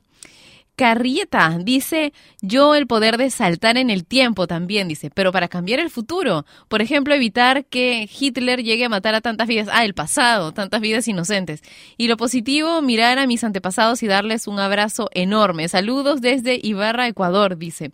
Carrieta 0.80 1.58
dice, 1.60 2.14
yo 2.40 2.74
el 2.74 2.86
poder 2.86 3.18
de 3.18 3.28
saltar 3.28 3.76
en 3.76 3.90
el 3.90 4.06
tiempo 4.06 4.46
también, 4.46 4.88
dice, 4.88 5.10
pero 5.10 5.30
para 5.30 5.46
cambiar 5.46 5.78
el 5.78 5.90
futuro. 5.90 6.46
Por 6.68 6.80
ejemplo, 6.80 7.12
evitar 7.12 7.66
que 7.66 8.08
Hitler 8.18 8.62
llegue 8.62 8.86
a 8.86 8.88
matar 8.88 9.14
a 9.14 9.20
tantas 9.20 9.46
vidas, 9.46 9.68
ah, 9.70 9.84
el 9.84 9.92
pasado, 9.92 10.52
tantas 10.52 10.80
vidas 10.80 11.06
inocentes. 11.06 11.60
Y 11.98 12.08
lo 12.08 12.16
positivo, 12.16 12.80
mirar 12.80 13.18
a 13.18 13.26
mis 13.26 13.44
antepasados 13.44 14.02
y 14.02 14.06
darles 14.06 14.46
un 14.46 14.58
abrazo 14.58 15.10
enorme. 15.12 15.68
Saludos 15.68 16.22
desde 16.22 16.58
Ibarra, 16.62 17.08
Ecuador, 17.08 17.58
dice. 17.58 17.92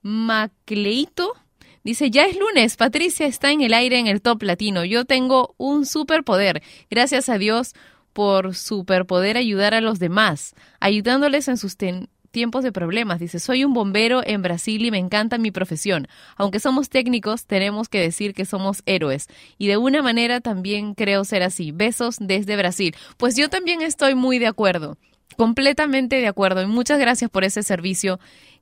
Macleito 0.00 1.34
Dice, 1.82 2.12
ya 2.12 2.26
es 2.26 2.36
lunes, 2.36 2.76
Patricia 2.76 3.26
está 3.26 3.50
en 3.50 3.62
el 3.62 3.74
aire 3.74 3.98
en 3.98 4.06
el 4.06 4.22
top 4.22 4.44
latino. 4.44 4.84
Yo 4.84 5.04
tengo 5.04 5.56
un 5.56 5.84
superpoder. 5.84 6.62
Gracias 6.90 7.28
a 7.28 7.38
Dios 7.38 7.74
por 8.12 8.54
superpoder 8.54 9.36
ayudar 9.36 9.74
a 9.74 9.80
los 9.80 9.98
demás, 9.98 10.54
ayudándoles 10.78 11.48
en 11.48 11.56
sus 11.56 11.76
ten- 11.76 12.08
tiempos 12.30 12.62
de 12.62 12.72
problemas. 12.72 13.20
Dice, 13.20 13.38
soy 13.38 13.64
un 13.64 13.72
bombero 13.72 14.22
en 14.24 14.42
Brasil 14.42 14.84
y 14.84 14.90
me 14.90 14.98
encanta 14.98 15.38
mi 15.38 15.50
profesión. 15.50 16.08
Aunque 16.36 16.60
somos 16.60 16.88
técnicos, 16.88 17.46
tenemos 17.46 17.88
que 17.88 18.00
decir 18.00 18.34
que 18.34 18.44
somos 18.44 18.82
héroes. 18.86 19.28
Y 19.58 19.68
de 19.68 19.76
una 19.76 20.02
manera 20.02 20.40
también 20.40 20.94
creo 20.94 21.24
ser 21.24 21.42
así. 21.42 21.72
Besos 21.72 22.16
desde 22.20 22.56
Brasil. 22.56 22.94
Pues 23.16 23.36
yo 23.36 23.48
también 23.48 23.82
estoy 23.82 24.14
muy 24.14 24.38
de 24.38 24.46
acuerdo. 24.46 24.96
Completamente 25.36 26.16
de 26.16 26.26
acuerdo. 26.26 26.62
Y 26.62 26.66
muchas 26.66 26.98
gracias 26.98 27.30
por 27.30 27.44
ese 27.44 27.62
servicio 27.62 28.18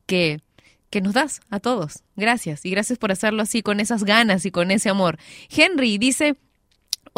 que 0.07 0.41
que 0.91 1.01
nos 1.01 1.13
das 1.13 1.41
a 1.51 1.61
todos. 1.61 2.03
Gracias. 2.17 2.65
Y 2.65 2.71
gracias 2.71 2.99
por 2.99 3.13
hacerlo 3.13 3.43
así, 3.43 3.63
con 3.63 3.81
esas 3.81 4.05
ganas 4.05 4.47
y 4.47 4.51
con 4.51 4.71
ese 4.71 4.89
amor. 4.89 5.19
Henry 5.51 5.99
dice, 5.99 6.37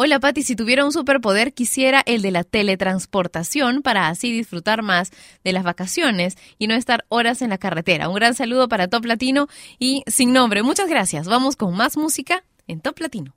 Hola 0.03 0.19
Patti, 0.19 0.41
si 0.41 0.55
tuviera 0.55 0.83
un 0.83 0.91
superpoder 0.91 1.53
quisiera 1.53 2.01
el 2.07 2.23
de 2.23 2.31
la 2.31 2.43
teletransportación 2.43 3.83
para 3.83 4.07
así 4.07 4.31
disfrutar 4.31 4.81
más 4.81 5.11
de 5.43 5.53
las 5.53 5.63
vacaciones 5.63 6.39
y 6.57 6.65
no 6.65 6.73
estar 6.73 7.05
horas 7.07 7.43
en 7.43 7.51
la 7.51 7.59
carretera. 7.59 8.09
Un 8.09 8.15
gran 8.15 8.33
saludo 8.33 8.67
para 8.67 8.87
Top 8.87 9.05
Latino 9.05 9.47
y 9.77 10.01
sin 10.07 10.33
nombre. 10.33 10.63
Muchas 10.63 10.89
gracias. 10.89 11.27
Vamos 11.27 11.55
con 11.55 11.77
más 11.77 11.97
música 11.97 12.43
en 12.65 12.81
Top 12.81 12.99
Latino. 12.99 13.35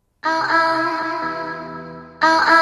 Staying 2.22 2.54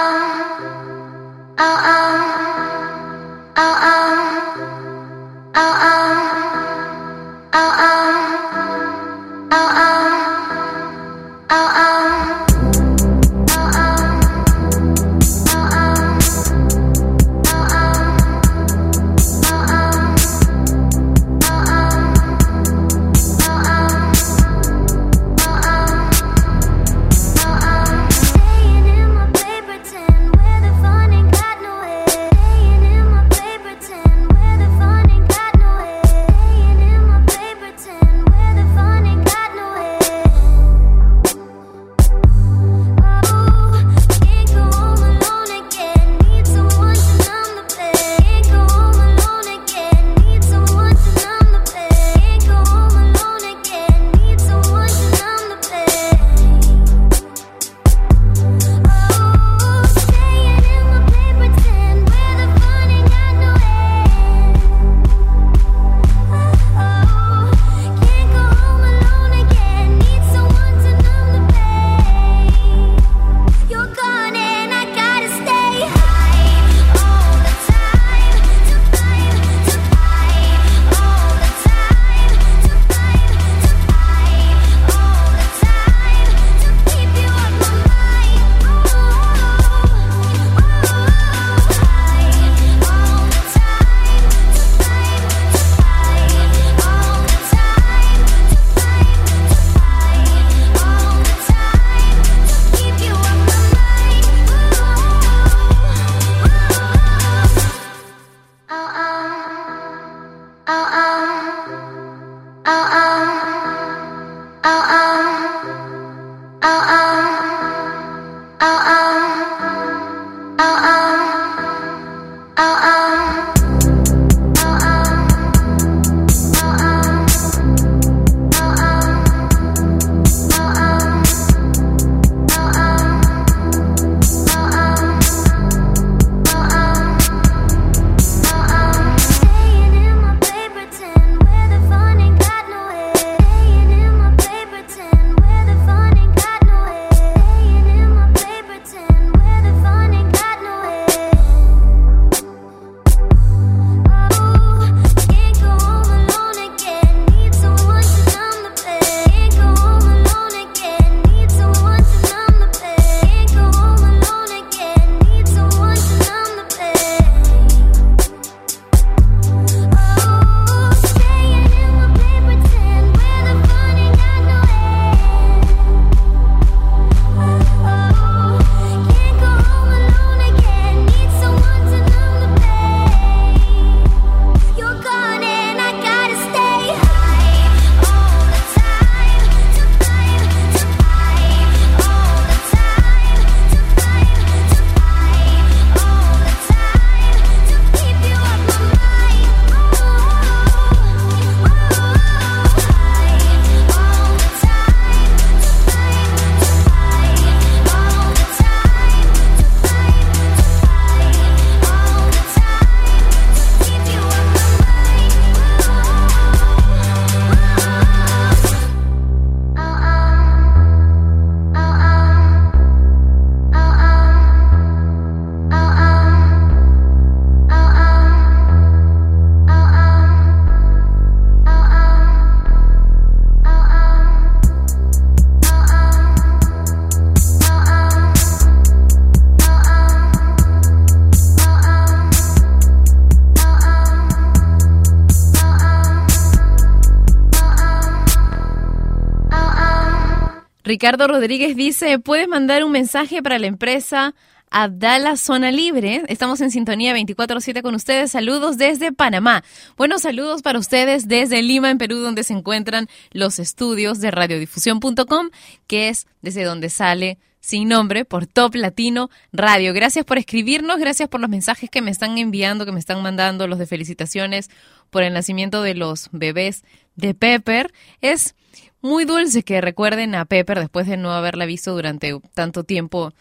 Ricardo 251.02 251.26
Rodríguez 251.26 251.74
dice, 251.74 252.20
¿puedes 252.20 252.46
mandar 252.46 252.84
un 252.84 252.92
mensaje 252.92 253.42
para 253.42 253.58
la 253.58 253.66
empresa 253.66 254.36
Abdala 254.70 255.36
Zona 255.36 255.72
Libre? 255.72 256.22
Estamos 256.28 256.60
en 256.60 256.70
sintonía 256.70 257.12
24-7 257.12 257.82
con 257.82 257.96
ustedes. 257.96 258.30
Saludos 258.30 258.78
desde 258.78 259.10
Panamá. 259.10 259.64
Buenos 259.96 260.22
saludos 260.22 260.62
para 260.62 260.78
ustedes 260.78 261.26
desde 261.26 261.60
Lima, 261.60 261.90
en 261.90 261.98
Perú, 261.98 262.18
donde 262.18 262.44
se 262.44 262.52
encuentran 262.52 263.08
los 263.32 263.58
estudios 263.58 264.20
de 264.20 264.30
radiodifusión.com, 264.30 265.50
que 265.88 266.08
es 266.08 266.28
desde 266.40 266.62
donde 266.62 266.88
sale 266.88 267.36
sin 267.58 267.88
nombre 267.88 268.24
por 268.24 268.46
Top 268.46 268.76
Latino 268.76 269.28
Radio. 269.52 269.94
Gracias 269.94 270.24
por 270.24 270.38
escribirnos, 270.38 271.00
gracias 271.00 271.28
por 271.28 271.40
los 271.40 271.50
mensajes 271.50 271.90
que 271.90 272.00
me 272.00 272.12
están 272.12 272.38
enviando, 272.38 272.86
que 272.86 272.92
me 272.92 273.00
están 273.00 273.22
mandando, 273.22 273.66
los 273.66 273.80
de 273.80 273.86
felicitaciones 273.86 274.70
por 275.10 275.24
el 275.24 275.32
nacimiento 275.32 275.82
de 275.82 275.96
los 275.96 276.28
bebés 276.30 276.84
de 277.16 277.34
Pepper. 277.34 277.92
Es 278.20 278.54
muy 279.02 279.24
dulce 279.24 279.64
que 279.64 279.80
recuerden 279.80 280.34
a 280.34 280.44
Pepper 280.44 280.78
después 280.78 281.06
de 281.06 281.16
no 281.16 281.32
haberla 281.32 281.66
visto 281.66 281.92
durante 281.92 282.38
tanto 282.54 282.84
tiempo, 282.84 283.32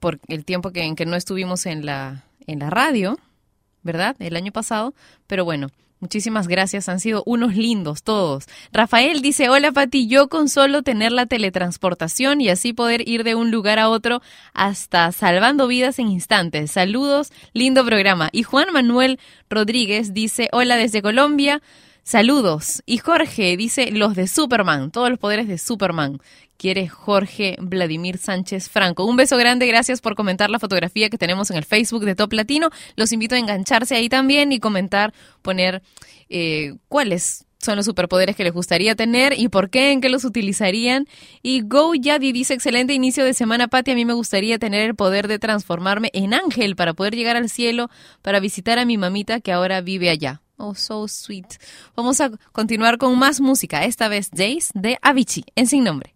por 0.00 0.18
el 0.28 0.44
tiempo 0.44 0.72
que, 0.72 0.82
en 0.82 0.96
que 0.96 1.06
no 1.06 1.14
estuvimos 1.14 1.66
en 1.66 1.86
la, 1.86 2.24
en 2.46 2.58
la 2.58 2.70
radio, 2.70 3.18
¿verdad? 3.82 4.16
El 4.18 4.34
año 4.34 4.50
pasado. 4.50 4.94
Pero 5.26 5.44
bueno, 5.44 5.68
muchísimas 6.00 6.48
gracias. 6.48 6.88
Han 6.88 7.00
sido 7.00 7.22
unos 7.26 7.54
lindos 7.54 8.02
todos. 8.02 8.46
Rafael 8.72 9.20
dice, 9.20 9.50
hola 9.50 9.72
Pati, 9.72 10.06
yo 10.06 10.28
con 10.28 10.48
solo 10.48 10.82
tener 10.82 11.12
la 11.12 11.26
teletransportación 11.26 12.40
y 12.40 12.48
así 12.48 12.72
poder 12.72 13.06
ir 13.06 13.24
de 13.24 13.34
un 13.34 13.50
lugar 13.50 13.78
a 13.78 13.90
otro 13.90 14.22
hasta 14.54 15.12
salvando 15.12 15.68
vidas 15.68 15.98
en 15.98 16.08
instantes. 16.08 16.70
Saludos, 16.70 17.30
lindo 17.52 17.84
programa. 17.84 18.30
Y 18.32 18.42
Juan 18.42 18.72
Manuel 18.72 19.20
Rodríguez 19.50 20.14
dice, 20.14 20.48
hola 20.52 20.76
desde 20.76 21.02
Colombia. 21.02 21.60
Saludos. 22.04 22.82
Y 22.84 22.98
Jorge 22.98 23.56
dice 23.56 23.90
los 23.90 24.14
de 24.14 24.28
Superman, 24.28 24.90
todos 24.90 25.08
los 25.08 25.18
poderes 25.18 25.48
de 25.48 25.56
Superman. 25.56 26.20
Quiere 26.58 26.86
Jorge 26.86 27.56
Vladimir 27.58 28.18
Sánchez 28.18 28.68
Franco. 28.68 29.06
Un 29.06 29.16
beso 29.16 29.38
grande, 29.38 29.66
gracias 29.66 30.02
por 30.02 30.14
comentar 30.14 30.50
la 30.50 30.58
fotografía 30.58 31.08
que 31.08 31.16
tenemos 31.16 31.50
en 31.50 31.56
el 31.56 31.64
Facebook 31.64 32.04
de 32.04 32.14
Top 32.14 32.34
Latino. 32.34 32.68
Los 32.96 33.10
invito 33.12 33.36
a 33.36 33.38
engancharse 33.38 33.96
ahí 33.96 34.10
también 34.10 34.52
y 34.52 34.60
comentar, 34.60 35.14
poner 35.40 35.82
eh, 36.28 36.74
cuáles 36.88 37.46
son 37.58 37.76
los 37.76 37.86
superpoderes 37.86 38.36
que 38.36 38.44
les 38.44 38.52
gustaría 38.52 38.94
tener 38.94 39.32
y 39.38 39.48
por 39.48 39.70
qué, 39.70 39.90
en 39.90 40.02
qué 40.02 40.10
los 40.10 40.26
utilizarían. 40.26 41.06
Y 41.42 41.62
Go 41.62 41.94
Yadi 41.94 42.32
dice, 42.32 42.52
excelente 42.52 42.92
inicio 42.92 43.24
de 43.24 43.32
semana, 43.32 43.68
Pati. 43.68 43.92
A 43.92 43.94
mí 43.94 44.04
me 44.04 44.12
gustaría 44.12 44.58
tener 44.58 44.82
el 44.82 44.94
poder 44.94 45.26
de 45.26 45.38
transformarme 45.38 46.10
en 46.12 46.34
ángel 46.34 46.76
para 46.76 46.92
poder 46.92 47.16
llegar 47.16 47.36
al 47.36 47.48
cielo, 47.48 47.88
para 48.20 48.40
visitar 48.40 48.78
a 48.78 48.84
mi 48.84 48.98
mamita 48.98 49.40
que 49.40 49.52
ahora 49.52 49.80
vive 49.80 50.10
allá. 50.10 50.43
Oh, 50.56 50.74
so 50.74 51.06
sweet. 51.08 51.58
Vamos 51.96 52.20
a 52.20 52.30
continuar 52.52 52.98
con 52.98 53.18
más 53.18 53.40
música, 53.40 53.84
esta 53.84 54.08
vez 54.08 54.30
Days 54.30 54.70
de 54.74 54.98
Avicii, 55.02 55.44
en 55.56 55.66
sin 55.66 55.84
nombre. 55.84 56.14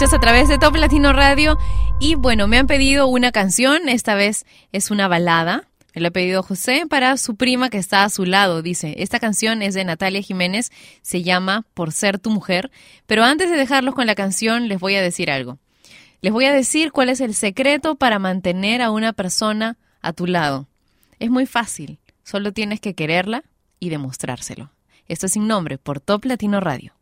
a 0.00 0.20
través 0.20 0.48
de 0.48 0.58
Top 0.58 0.76
Latino 0.76 1.12
Radio. 1.12 1.58
Y 1.98 2.14
bueno, 2.14 2.46
me 2.46 2.56
han 2.56 2.68
pedido 2.68 3.08
una 3.08 3.32
canción, 3.32 3.88
esta 3.88 4.14
vez 4.14 4.46
es 4.70 4.92
una 4.92 5.08
balada. 5.08 5.64
Me 5.92 6.00
lo 6.00 6.08
ha 6.08 6.10
pedido 6.12 6.44
José 6.44 6.84
para 6.88 7.16
su 7.16 7.34
prima 7.34 7.68
que 7.68 7.78
está 7.78 8.04
a 8.04 8.08
su 8.08 8.24
lado. 8.24 8.62
Dice, 8.62 8.94
esta 8.98 9.18
canción 9.18 9.60
es 9.60 9.74
de 9.74 9.84
Natalia 9.84 10.22
Jiménez, 10.22 10.70
se 11.02 11.24
llama 11.24 11.66
Por 11.74 11.90
ser 11.90 12.20
tu 12.20 12.30
mujer. 12.30 12.70
Pero 13.06 13.24
antes 13.24 13.50
de 13.50 13.56
dejarlos 13.56 13.96
con 13.96 14.06
la 14.06 14.14
canción, 14.14 14.68
les 14.68 14.78
voy 14.78 14.94
a 14.94 15.02
decir 15.02 15.32
algo. 15.32 15.58
Les 16.20 16.32
voy 16.32 16.44
a 16.44 16.52
decir 16.52 16.92
cuál 16.92 17.08
es 17.08 17.20
el 17.20 17.34
secreto 17.34 17.96
para 17.96 18.20
mantener 18.20 18.82
a 18.82 18.92
una 18.92 19.12
persona 19.12 19.78
a 20.00 20.12
tu 20.12 20.28
lado. 20.28 20.68
Es 21.18 21.28
muy 21.28 21.44
fácil, 21.44 21.98
solo 22.22 22.52
tienes 22.52 22.80
que 22.80 22.94
quererla 22.94 23.42
y 23.80 23.88
demostrárselo. 23.88 24.70
Esto 25.08 25.26
es 25.26 25.32
sin 25.32 25.48
nombre 25.48 25.76
por 25.76 25.98
Top 25.98 26.24
Latino 26.24 26.60
Radio. 26.60 26.97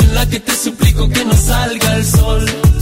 en 0.00 0.14
la 0.14 0.26
que 0.26 0.40
te 0.40 0.56
suplico 0.56 1.08
que 1.08 1.24
no 1.24 1.34
salga 1.34 1.96
el 1.96 2.04
sol. 2.04 2.73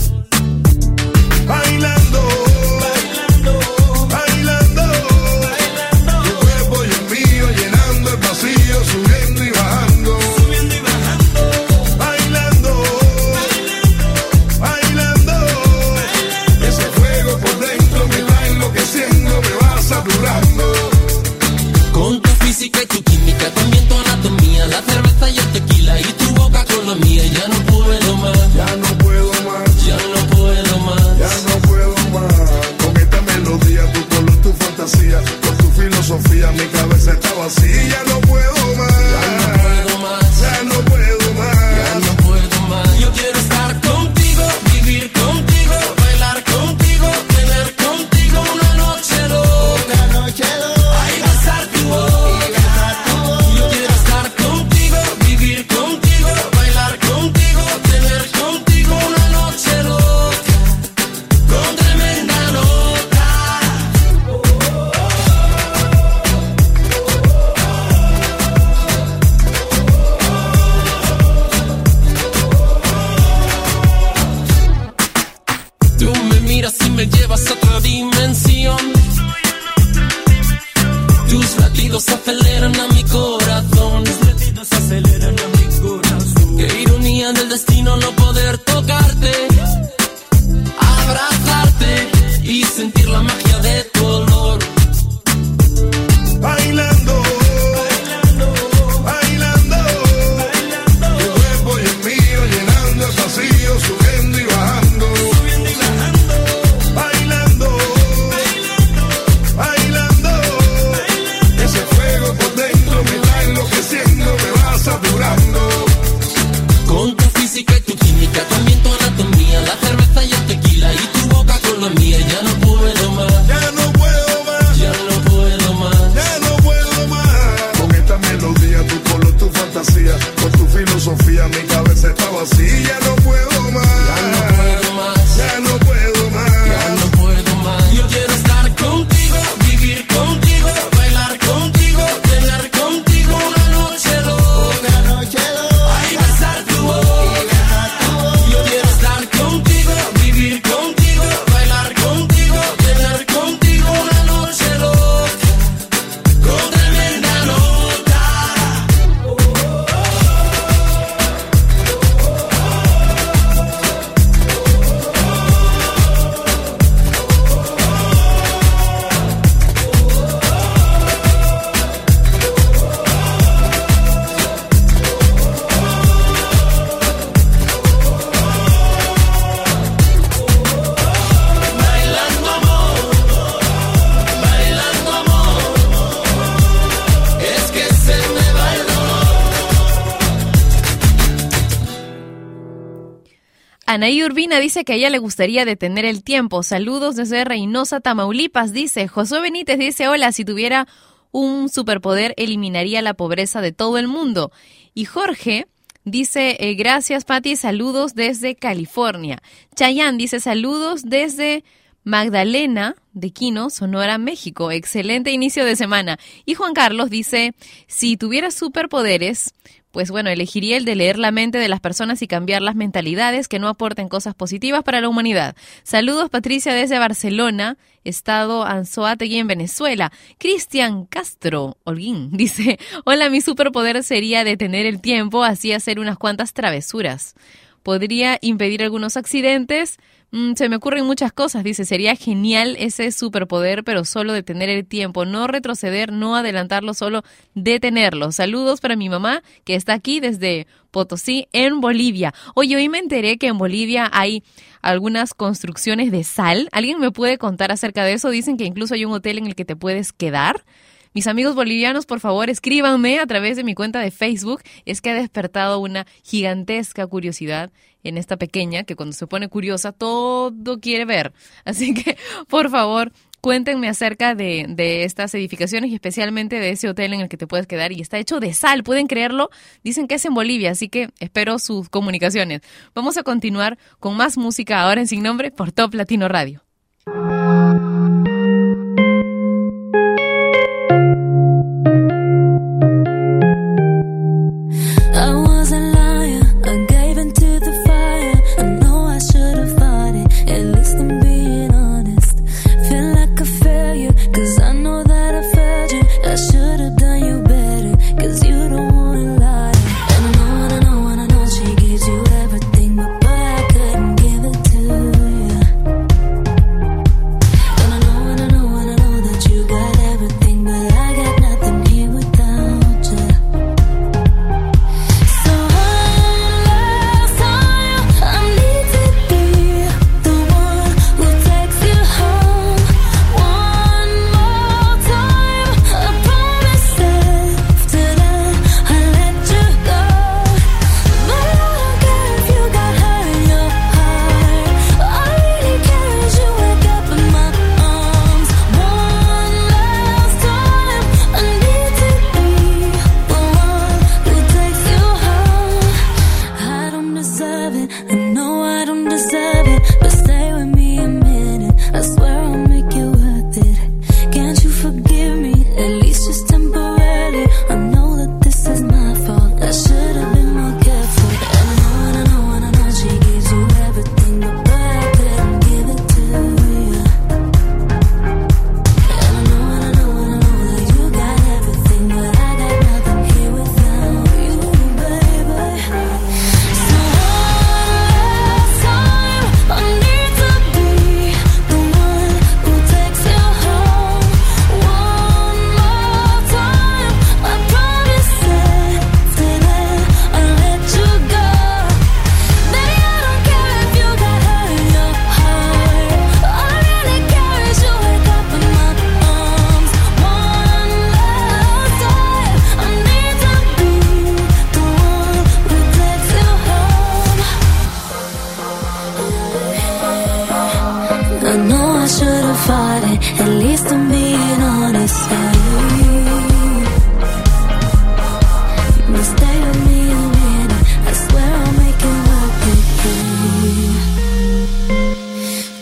Dice 194.73 194.85
que 194.85 194.93
a 194.93 194.95
ella 194.95 195.11
le 195.11 195.19
gustaría 195.19 195.65
detener 195.65 196.03
el 196.03 196.23
tiempo. 196.23 196.63
Saludos 196.63 197.15
desde 197.15 197.45
Reynosa, 197.45 197.99
Tamaulipas. 197.99 198.73
Dice 198.73 199.07
Josué 199.07 199.39
Benítez 199.39 199.77
dice 199.77 200.07
hola, 200.07 200.31
si 200.31 200.45
tuviera 200.45 200.87
un 201.31 201.69
superpoder 201.69 202.33
eliminaría 202.37 203.03
la 203.03 203.13
pobreza 203.13 203.61
de 203.61 203.71
todo 203.71 203.99
el 203.99 204.07
mundo. 204.07 204.51
Y 204.95 205.05
Jorge 205.05 205.67
dice 206.05 206.57
eh, 206.59 206.73
gracias 206.73 207.23
Patti, 207.23 207.55
saludos 207.55 208.15
desde 208.15 208.55
California. 208.55 209.43
Chayanne 209.75 210.17
dice 210.17 210.39
saludos 210.39 211.03
desde 211.05 211.63
Magdalena 212.03 212.95
de 213.13 213.29
Quino, 213.29 213.69
Sonora, 213.69 214.17
México. 214.17 214.71
Excelente 214.71 215.29
inicio 215.29 215.65
de 215.65 215.75
semana. 215.75 216.17
Y 216.45 216.55
Juan 216.55 216.73
Carlos 216.73 217.11
dice, 217.11 217.53
si 217.85 218.17
tuviera 218.17 218.49
superpoderes, 218.49 219.53
pues 219.93 220.09
bueno, 220.09 220.31
elegiría 220.31 220.75
el 220.75 220.85
de 220.85 220.95
leer 220.95 221.19
la 221.19 221.29
mente 221.29 221.59
de 221.59 221.67
las 221.67 221.79
personas 221.79 222.23
y 222.23 222.27
cambiar 222.27 222.63
las 222.63 222.73
mentalidades 222.73 223.47
que 223.47 223.59
no 223.59 223.67
aporten 223.67 224.09
cosas 224.09 224.33
positivas 224.33 224.81
para 224.81 225.01
la 225.01 225.07
humanidad. 225.07 225.55
Saludos 225.83 226.31
Patricia 226.31 226.73
desde 226.73 226.97
Barcelona, 226.97 227.77
estado 228.03 228.65
Anzoátegui 228.65 229.37
en 229.37 229.45
Venezuela. 229.45 230.11
Cristian 230.39 231.05
Castro 231.05 231.77
Holguín 231.83 232.31
dice, 232.35 232.79
hola, 233.05 233.29
mi 233.29 233.39
superpoder 233.39 234.03
sería 234.03 234.43
detener 234.43 234.87
el 234.87 234.99
tiempo, 234.99 235.43
así 235.43 235.73
hacer 235.73 235.99
unas 235.99 236.17
cuantas 236.17 236.53
travesuras. 236.53 237.35
Podría 237.83 238.39
impedir 238.41 238.81
algunos 238.81 239.15
accidentes, 239.15 239.99
Mm, 240.35 240.55
se 240.55 240.67
me 240.67 240.77
ocurren 240.77 241.05
muchas 241.05 241.31
cosas, 241.31 241.63
dice, 241.63 241.85
sería 241.85 242.15
genial 242.15 242.75
ese 242.79 243.11
superpoder, 243.11 243.83
pero 243.83 244.03
solo 244.03 244.33
detener 244.33 244.67
el 244.67 244.83
tiempo, 244.83 245.25
no 245.25 245.45
retroceder, 245.45 246.11
no 246.11 246.35
adelantarlo, 246.35 246.95
solo 246.95 247.21
detenerlo. 247.53 248.31
Saludos 248.31 248.81
para 248.81 248.95
mi 248.95 249.09
mamá, 249.09 249.43
que 249.63 249.75
está 249.75 249.93
aquí 249.93 250.19
desde 250.19 250.65
Potosí, 250.89 251.47
en 251.51 251.81
Bolivia. 251.81 252.33
Oye, 252.55 252.75
hoy 252.75 252.89
me 252.89 252.97
enteré 252.97 253.37
que 253.37 253.45
en 253.45 253.59
Bolivia 253.59 254.09
hay 254.11 254.41
algunas 254.81 255.35
construcciones 255.35 256.11
de 256.11 256.23
sal. 256.23 256.67
¿Alguien 256.71 256.99
me 256.99 257.11
puede 257.11 257.37
contar 257.37 257.71
acerca 257.71 258.03
de 258.03 258.13
eso? 258.13 258.31
Dicen 258.31 258.57
que 258.57 258.65
incluso 258.65 258.95
hay 258.95 259.05
un 259.05 259.13
hotel 259.13 259.37
en 259.37 259.45
el 259.45 259.53
que 259.53 259.65
te 259.65 259.75
puedes 259.75 260.13
quedar. 260.13 260.65
Mis 261.13 261.27
amigos 261.27 261.53
bolivianos, 261.53 262.07
por 262.07 262.19
favor, 262.19 262.49
escríbanme 262.49 263.19
a 263.19 263.27
través 263.27 263.55
de 263.55 263.63
mi 263.63 263.75
cuenta 263.75 263.99
de 263.99 264.09
Facebook. 264.09 264.63
Es 264.85 264.99
que 264.99 265.11
ha 265.11 265.13
despertado 265.13 265.77
una 265.77 266.07
gigantesca 266.23 267.05
curiosidad 267.05 267.69
en 268.03 268.17
esta 268.17 268.37
pequeña 268.37 268.83
que 268.83 268.95
cuando 268.95 269.13
se 269.13 269.27
pone 269.27 269.47
curiosa 269.47 269.91
todo 269.91 270.79
quiere 270.79 271.05
ver. 271.05 271.33
Así 271.65 271.93
que, 271.93 272.17
por 272.47 272.69
favor, 272.69 273.11
cuéntenme 273.41 273.89
acerca 273.89 274.35
de, 274.35 274.65
de, 274.69 275.03
estas 275.03 275.33
edificaciones 275.35 275.91
y 275.91 275.95
especialmente 275.95 276.59
de 276.59 276.71
ese 276.71 276.87
hotel 276.87 277.13
en 277.13 277.21
el 277.21 277.29
que 277.29 277.37
te 277.37 277.47
puedes 277.47 277.67
quedar 277.67 277.91
y 277.91 278.01
está 278.01 278.17
hecho 278.17 278.39
de 278.39 278.53
sal, 278.53 278.83
¿pueden 278.83 279.07
creerlo? 279.07 279.49
Dicen 279.83 280.07
que 280.07 280.15
es 280.15 280.25
en 280.25 280.33
Bolivia, 280.33 280.71
así 280.71 280.87
que 280.87 281.09
espero 281.19 281.59
sus 281.59 281.89
comunicaciones. 281.89 282.61
Vamos 282.95 283.17
a 283.17 283.23
continuar 283.23 283.77
con 283.99 284.15
más 284.15 284.37
música 284.37 284.81
ahora 284.81 285.01
en 285.01 285.07
Sin 285.07 285.23
Nombre 285.23 285.51
por 285.51 285.71
Top 285.71 285.93
Latino 285.93 286.27
Radio. 286.29 286.63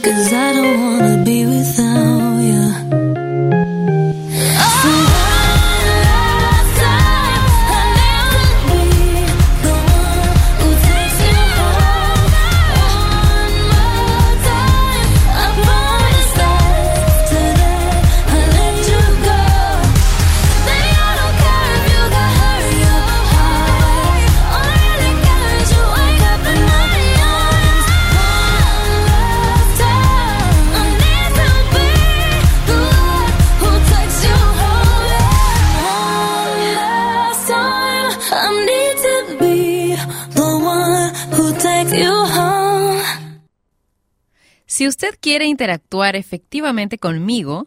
Cause 0.03 0.33
I 0.33 0.53
don't 0.53 0.81
wanna 0.81 1.23
be 1.23 1.45
without 1.45 2.30
usted 44.91 45.17
quiere 45.19 45.45
interactuar 45.45 46.17
efectivamente 46.17 46.97
conmigo, 46.97 47.65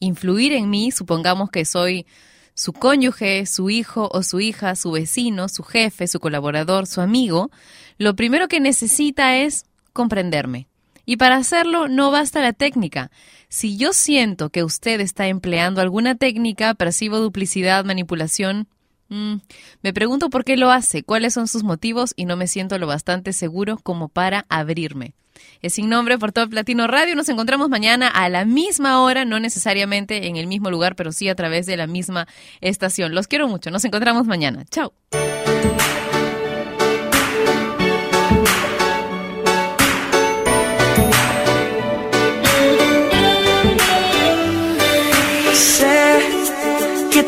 influir 0.00 0.54
en 0.54 0.70
mí, 0.70 0.90
supongamos 0.90 1.50
que 1.50 1.66
soy 1.66 2.06
su 2.54 2.72
cónyuge, 2.72 3.44
su 3.44 3.68
hijo 3.68 4.08
o 4.10 4.22
su 4.22 4.40
hija, 4.40 4.74
su 4.74 4.92
vecino, 4.92 5.50
su 5.50 5.62
jefe, 5.62 6.06
su 6.06 6.20
colaborador, 6.20 6.86
su 6.86 7.02
amigo, 7.02 7.50
lo 7.98 8.16
primero 8.16 8.48
que 8.48 8.60
necesita 8.60 9.36
es 9.36 9.66
comprenderme. 9.92 10.68
Y 11.04 11.18
para 11.18 11.36
hacerlo 11.36 11.86
no 11.88 12.10
basta 12.10 12.40
la 12.40 12.54
técnica. 12.54 13.10
Si 13.48 13.76
yo 13.76 13.92
siento 13.92 14.48
que 14.48 14.64
usted 14.64 15.00
está 15.00 15.26
empleando 15.26 15.82
alguna 15.82 16.14
técnica, 16.14 16.72
percibo 16.72 17.18
duplicidad, 17.18 17.84
manipulación, 17.84 18.68
mm, 19.10 19.34
me 19.82 19.92
pregunto 19.92 20.30
por 20.30 20.44
qué 20.44 20.56
lo 20.56 20.70
hace, 20.70 21.02
cuáles 21.02 21.34
son 21.34 21.46
sus 21.46 21.62
motivos 21.62 22.14
y 22.16 22.24
no 22.24 22.36
me 22.36 22.46
siento 22.46 22.78
lo 22.78 22.86
bastante 22.86 23.34
seguro 23.34 23.78
como 23.82 24.08
para 24.08 24.46
abrirme. 24.48 25.14
Es 25.62 25.74
sin 25.74 25.88
nombre 25.88 26.18
por 26.18 26.32
Top 26.32 26.52
Latino 26.52 26.86
Radio. 26.86 27.14
Nos 27.16 27.28
encontramos 27.28 27.68
mañana 27.68 28.08
a 28.08 28.28
la 28.28 28.44
misma 28.44 29.00
hora, 29.02 29.24
no 29.24 29.40
necesariamente 29.40 30.26
en 30.26 30.36
el 30.36 30.46
mismo 30.46 30.70
lugar, 30.70 30.96
pero 30.96 31.12
sí 31.12 31.28
a 31.28 31.34
través 31.34 31.66
de 31.66 31.76
la 31.76 31.86
misma 31.86 32.26
estación. 32.60 33.14
Los 33.14 33.28
quiero 33.28 33.48
mucho. 33.48 33.70
Nos 33.70 33.84
encontramos 33.84 34.26
mañana. 34.26 34.64
Chao. 34.70 34.92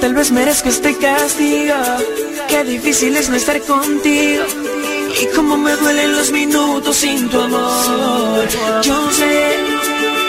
Tal 0.06 0.14
vez 0.14 0.30
merezco 0.30 0.68
este 0.68 0.96
castigo. 0.98 1.74
Qué 2.48 2.62
difícil 2.62 3.16
es 3.16 3.28
no 3.28 3.34
estar 3.34 3.60
contigo. 3.62 4.44
Y 5.18 5.26
cómo 5.34 5.56
me 5.56 5.74
duelen 5.76 6.12
los 6.12 6.30
minutos 6.30 6.96
sin 6.96 7.28
tu 7.30 7.40
amor. 7.40 8.48
Yo 8.82 9.10
sé 9.12 9.56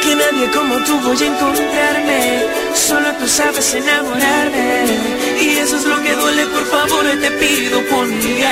que 0.01 0.15
nadie 0.15 0.49
como 0.51 0.75
tú 0.85 0.97
voy 1.01 1.17
a 1.21 1.27
encontrarme. 1.27 2.45
Solo 2.73 3.11
tú 3.19 3.27
sabes 3.27 3.73
enamorarme. 3.73 4.85
Y 5.41 5.49
eso 5.57 5.75
es 5.77 5.85
lo 5.85 6.01
que 6.01 6.13
duele, 6.13 6.45
por 6.47 6.65
favor, 6.67 7.05
te 7.21 7.31
pido 7.31 7.85
con 7.89 8.17
mi. 8.17 8.43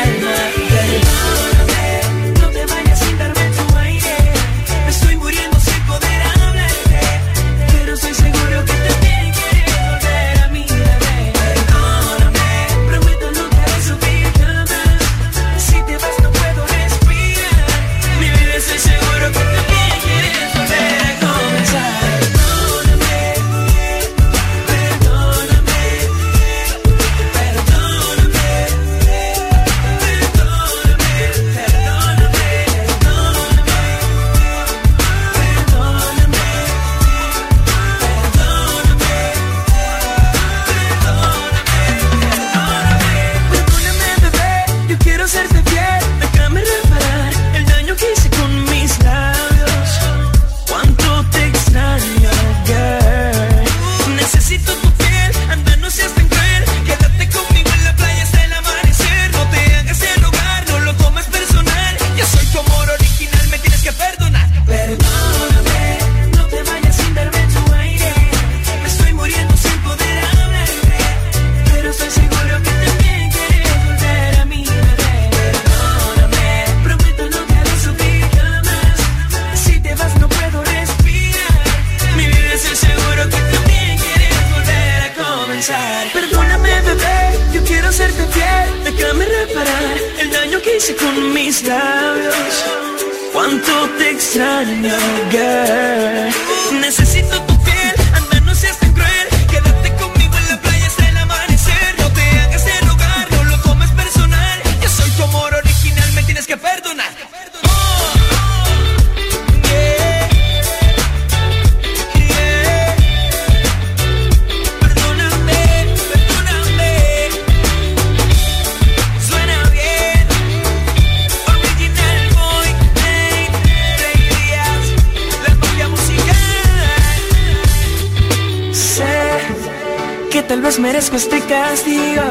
Merezco 130.80 131.16
este 131.16 131.40
castigo. 131.42 132.24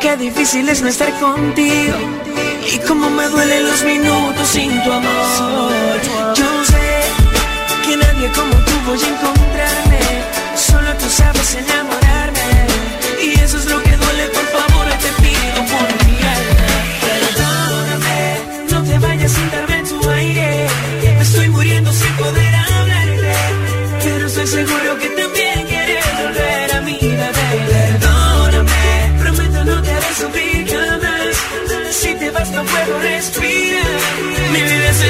Qué 0.00 0.16
difícil 0.16 0.68
es 0.68 0.82
no 0.82 0.88
estar 0.88 1.12
contigo. 1.20 1.96
Y 2.72 2.78
cómo 2.86 3.10
me 3.10 3.26
duelen 3.28 3.64
los 3.66 3.82
minutos 3.84 4.48
sin 4.48 4.70
tu 4.82 4.92
amor. 4.92 5.72
Yo 6.34 6.64
sé 6.64 7.02
que 7.86 7.96
nadie 7.96 8.30
como 8.32 8.52
tú 8.64 8.72
voy 8.86 8.98
a 9.02 9.08
encontrarme. 9.08 10.00
Solo 10.56 10.94
tú 10.98 11.08
sabes 11.08 11.54
enamorarme. 11.54 12.09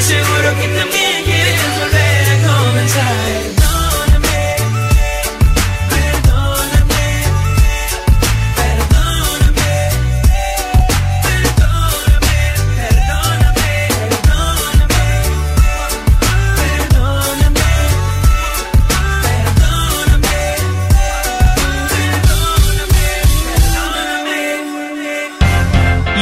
Seguro 0.01 0.55
que 0.61 0.69
también 0.69 1.25
quieres 1.25 1.61
volver 1.79 2.29
a 2.31 2.49
comenzar. 2.49 3.61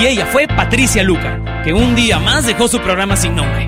Y 0.00 0.06
ella 0.06 0.26
fue 0.26 0.46
Patricia 0.46 1.02
Luca, 1.02 1.62
que 1.64 1.72
un 1.72 1.96
día 1.96 2.20
más 2.20 2.46
dejó 2.46 2.68
su 2.68 2.78
programa 2.80 3.16
sin 3.16 3.34
nombre. 3.34 3.67